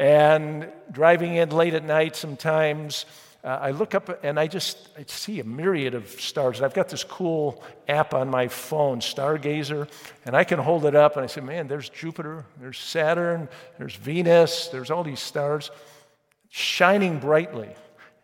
And 0.00 0.68
driving 0.90 1.36
in 1.36 1.50
late 1.50 1.74
at 1.74 1.84
night 1.84 2.16
sometimes, 2.16 3.06
uh, 3.44 3.58
I 3.60 3.70
look 3.72 3.94
up 3.94 4.22
and 4.24 4.38
I 4.38 4.46
just 4.46 4.88
I 4.96 5.04
see 5.06 5.40
a 5.40 5.44
myriad 5.44 5.94
of 5.94 6.08
stars. 6.08 6.58
And 6.58 6.66
I've 6.66 6.74
got 6.74 6.88
this 6.88 7.02
cool 7.02 7.62
app 7.88 8.14
on 8.14 8.28
my 8.28 8.48
phone, 8.48 9.00
Stargazer, 9.00 9.88
and 10.24 10.36
I 10.36 10.44
can 10.44 10.58
hold 10.58 10.84
it 10.84 10.94
up 10.94 11.16
and 11.16 11.24
I 11.24 11.26
say, 11.26 11.40
man, 11.40 11.66
there's 11.66 11.88
Jupiter, 11.88 12.44
there's 12.60 12.78
Saturn, 12.78 13.48
there's 13.78 13.96
Venus, 13.96 14.68
there's 14.68 14.90
all 14.90 15.02
these 15.02 15.20
stars 15.20 15.70
shining 16.48 17.18
brightly. 17.18 17.70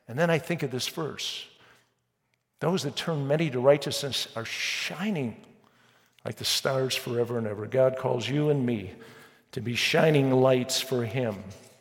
And 0.06 0.18
then 0.18 0.30
I 0.30 0.38
think 0.38 0.62
of 0.62 0.70
this 0.70 0.88
verse 0.88 1.46
those 2.60 2.82
that 2.82 2.96
turn 2.96 3.26
many 3.26 3.50
to 3.50 3.60
righteousness 3.60 4.28
are 4.34 4.44
shining 4.44 5.36
like 6.24 6.36
the 6.36 6.44
stars 6.44 6.96
forever 6.96 7.38
and 7.38 7.46
ever. 7.46 7.66
God 7.66 7.96
calls 7.96 8.28
you 8.28 8.50
and 8.50 8.66
me 8.66 8.92
to 9.52 9.60
be 9.60 9.74
shining 9.74 10.32
lights 10.32 10.80
for 10.80 11.04
Him. 11.04 11.36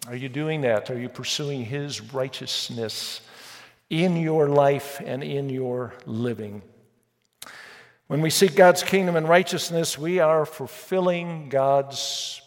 Are 0.07 0.15
you 0.15 0.29
doing 0.29 0.61
that? 0.61 0.89
Are 0.89 0.97
you 0.97 1.09
pursuing 1.09 1.65
His 1.65 2.01
righteousness 2.13 3.21
in 3.89 4.15
your 4.17 4.47
life 4.47 5.01
and 5.05 5.23
in 5.23 5.49
your 5.49 5.93
living? 6.05 6.61
When 8.07 8.21
we 8.21 8.29
seek 8.29 8.55
God's 8.55 8.83
kingdom 8.83 9.15
and 9.15 9.27
righteousness, 9.27 9.97
we 9.97 10.19
are 10.19 10.45
fulfilling 10.45 11.49
God's 11.49 12.41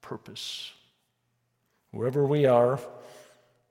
purpose. 0.00 0.72
Wherever 1.90 2.24
we 2.24 2.46
are, 2.46 2.78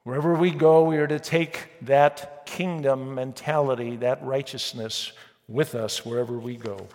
Wherever 0.10 0.34
we 0.34 0.49
go, 0.49 0.86
we 0.86 0.97
are 0.97 1.06
to 1.06 1.19
take 1.19 1.67
that 1.82 2.45
kingdom 2.47 3.13
mentality, 3.13 3.97
that 3.97 4.23
righteousness 4.23 5.12
with 5.47 5.75
us 5.75 6.04
wherever 6.04 6.39
we 6.39 6.56
go. 6.56 6.88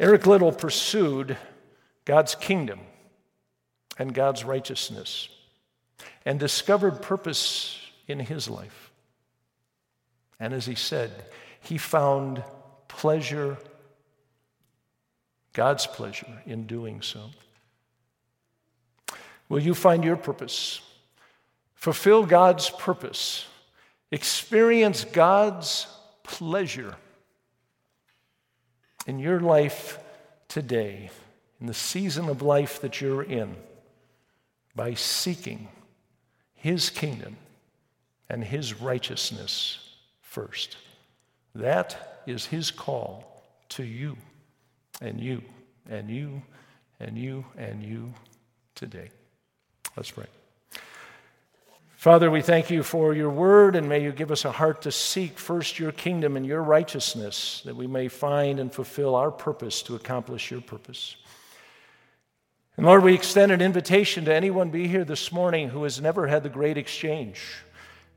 Eric 0.00 0.26
Liddell 0.26 0.50
pursued 0.50 1.36
God's 2.04 2.34
kingdom 2.34 2.80
and 3.98 4.14
God's 4.14 4.44
righteousness 4.44 5.28
and 6.24 6.38
discovered 6.38 7.02
purpose 7.02 7.78
in 8.06 8.20
his 8.20 8.48
life. 8.48 8.90
And 10.38 10.54
as 10.54 10.66
he 10.66 10.74
said, 10.74 11.10
he 11.60 11.78
found 11.78 12.42
pleasure, 12.86 13.58
God's 15.52 15.86
pleasure, 15.86 16.42
in 16.46 16.66
doing 16.66 17.02
so. 17.02 17.30
Will 19.48 19.60
you 19.60 19.74
find 19.74 20.04
your 20.04 20.16
purpose? 20.16 20.80
fulfill 21.78 22.26
God's 22.26 22.70
purpose, 22.70 23.46
experience 24.10 25.04
God's 25.04 25.86
pleasure 26.24 26.96
in 29.06 29.20
your 29.20 29.38
life 29.38 29.98
today, 30.48 31.08
in 31.60 31.68
the 31.68 31.74
season 31.74 32.28
of 32.28 32.42
life 32.42 32.80
that 32.80 33.00
you're 33.00 33.22
in, 33.22 33.54
by 34.78 34.94
seeking 34.94 35.66
His 36.54 36.88
kingdom 36.88 37.36
and 38.30 38.44
His 38.44 38.80
righteousness 38.80 39.96
first. 40.22 40.76
That 41.56 42.22
is 42.26 42.46
His 42.46 42.70
call 42.70 43.42
to 43.70 43.82
you 43.82 44.16
and 45.02 45.20
you 45.20 45.42
and 45.90 46.08
you 46.08 46.42
and 47.00 47.18
you 47.18 47.44
and 47.56 47.82
you 47.82 48.14
today. 48.76 49.10
Let's 49.96 50.12
pray. 50.12 50.26
Father, 51.96 52.30
we 52.30 52.40
thank 52.40 52.70
you 52.70 52.84
for 52.84 53.12
your 53.12 53.30
word, 53.30 53.74
and 53.74 53.88
may 53.88 54.00
you 54.00 54.12
give 54.12 54.30
us 54.30 54.44
a 54.44 54.52
heart 54.52 54.82
to 54.82 54.92
seek 54.92 55.36
first 55.36 55.80
your 55.80 55.90
kingdom 55.90 56.36
and 56.36 56.46
your 56.46 56.62
righteousness, 56.62 57.62
that 57.64 57.74
we 57.74 57.88
may 57.88 58.06
find 58.06 58.60
and 58.60 58.72
fulfill 58.72 59.16
our 59.16 59.32
purpose 59.32 59.82
to 59.82 59.96
accomplish 59.96 60.52
your 60.52 60.60
purpose. 60.60 61.16
And 62.78 62.86
Lord, 62.86 63.02
we 63.02 63.12
extend 63.12 63.52
an 63.52 63.60
invitation 63.60 64.24
to 64.24 64.34
anyone 64.34 64.70
be 64.70 64.88
here 64.88 65.04
this 65.04 65.30
morning 65.30 65.68
who 65.68 65.82
has 65.82 66.00
never 66.00 66.26
had 66.26 66.42
the 66.42 66.48
great 66.48 66.78
exchange, 66.78 67.42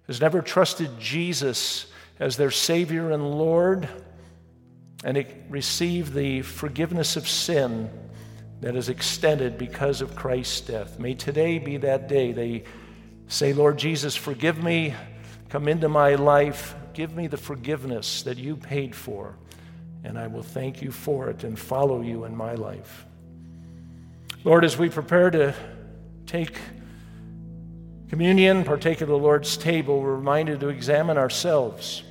has 0.07 0.21
never 0.21 0.41
trusted 0.41 0.99
Jesus 0.99 1.87
as 2.19 2.37
their 2.37 2.51
Savior 2.51 3.11
and 3.11 3.29
Lord, 3.29 3.89
and 5.03 5.25
received 5.49 6.13
the 6.13 6.43
forgiveness 6.43 7.17
of 7.17 7.27
sin 7.27 7.89
that 8.61 8.77
is 8.77 8.87
extended 8.87 9.57
because 9.57 9.99
of 9.99 10.15
Christ's 10.15 10.61
death. 10.61 10.99
May 10.99 11.15
today 11.15 11.59
be 11.59 11.75
that 11.77 12.07
day 12.07 12.31
they 12.31 12.63
Say, 13.31 13.53
Lord 13.53 13.77
Jesus, 13.77 14.13
forgive 14.13 14.61
me. 14.61 14.93
Come 15.47 15.69
into 15.69 15.87
my 15.87 16.15
life. 16.15 16.75
Give 16.93 17.15
me 17.15 17.27
the 17.27 17.37
forgiveness 17.37 18.23
that 18.23 18.37
you 18.37 18.57
paid 18.57 18.93
for, 18.93 19.37
and 20.03 20.19
I 20.19 20.27
will 20.27 20.43
thank 20.43 20.81
you 20.81 20.91
for 20.91 21.29
it 21.29 21.45
and 21.45 21.57
follow 21.57 22.01
you 22.01 22.25
in 22.25 22.35
my 22.35 22.55
life. 22.55 23.05
Lord, 24.43 24.65
as 24.65 24.75
we 24.75 24.89
prepare 24.89 25.29
to 25.29 25.53
take 26.25 26.57
communion, 28.09 28.63
partake 28.63 29.01
of 29.01 29.07
the 29.07 29.17
Lord's 29.17 29.55
table, 29.55 30.01
we're 30.01 30.15
reminded 30.15 30.61
to 30.61 30.69
examine 30.69 31.15
ourselves. 31.15 32.01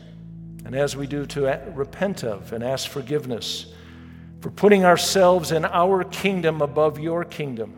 And 0.64 0.76
as 0.76 0.96
we 0.96 1.08
do, 1.08 1.26
to 1.26 1.60
repent 1.74 2.22
of 2.22 2.52
and 2.52 2.62
ask 2.62 2.88
forgiveness 2.88 3.72
for 4.40 4.50
putting 4.50 4.84
ourselves 4.84 5.50
in 5.50 5.64
our 5.64 6.04
kingdom 6.04 6.62
above 6.62 7.00
your 7.00 7.24
kingdom 7.24 7.74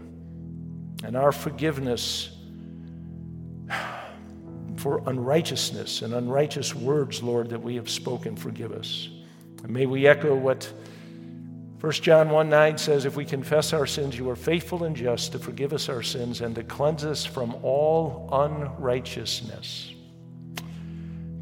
and 1.03 1.17
our 1.17 1.33
forgiveness 1.33 2.37
for 4.77 5.03
unrighteousness 5.07 6.03
and 6.03 6.13
unrighteous 6.13 6.75
words, 6.75 7.23
Lord, 7.23 7.49
that 7.49 7.63
we 7.63 7.77
have 7.77 7.89
spoken. 7.89 8.37
Forgive 8.37 8.73
us. 8.73 9.09
And 9.63 9.73
may 9.73 9.87
we 9.87 10.07
echo 10.07 10.35
what 10.35 10.71
1 11.83 11.91
John 11.95 12.31
1 12.31 12.49
9 12.49 12.79
says, 12.79 13.05
If 13.07 13.17
we 13.17 13.25
confess 13.25 13.73
our 13.73 13.87
sins, 13.87 14.17
you 14.17 14.31
are 14.31 14.37
faithful 14.37 14.85
and 14.85 14.95
just 14.95 15.33
to 15.33 15.41
forgive 15.41 15.73
us 15.73 15.89
our 15.89 16.01
sins 16.01 16.41
and 16.41 16.55
to 16.55 16.63
cleanse 16.63 17.05
us 17.05 17.25
from 17.25 17.57
all 17.65 18.29
unrighteousness. 18.31 19.93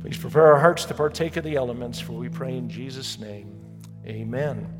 Please 0.00 0.16
prepare 0.16 0.46
our 0.46 0.58
hearts 0.58 0.86
to 0.86 0.94
partake 0.94 1.36
of 1.36 1.44
the 1.44 1.56
elements, 1.56 2.00
for 2.00 2.14
we 2.14 2.30
pray 2.30 2.56
in 2.56 2.70
Jesus' 2.70 3.18
name. 3.18 3.54
Amen. 4.06 4.79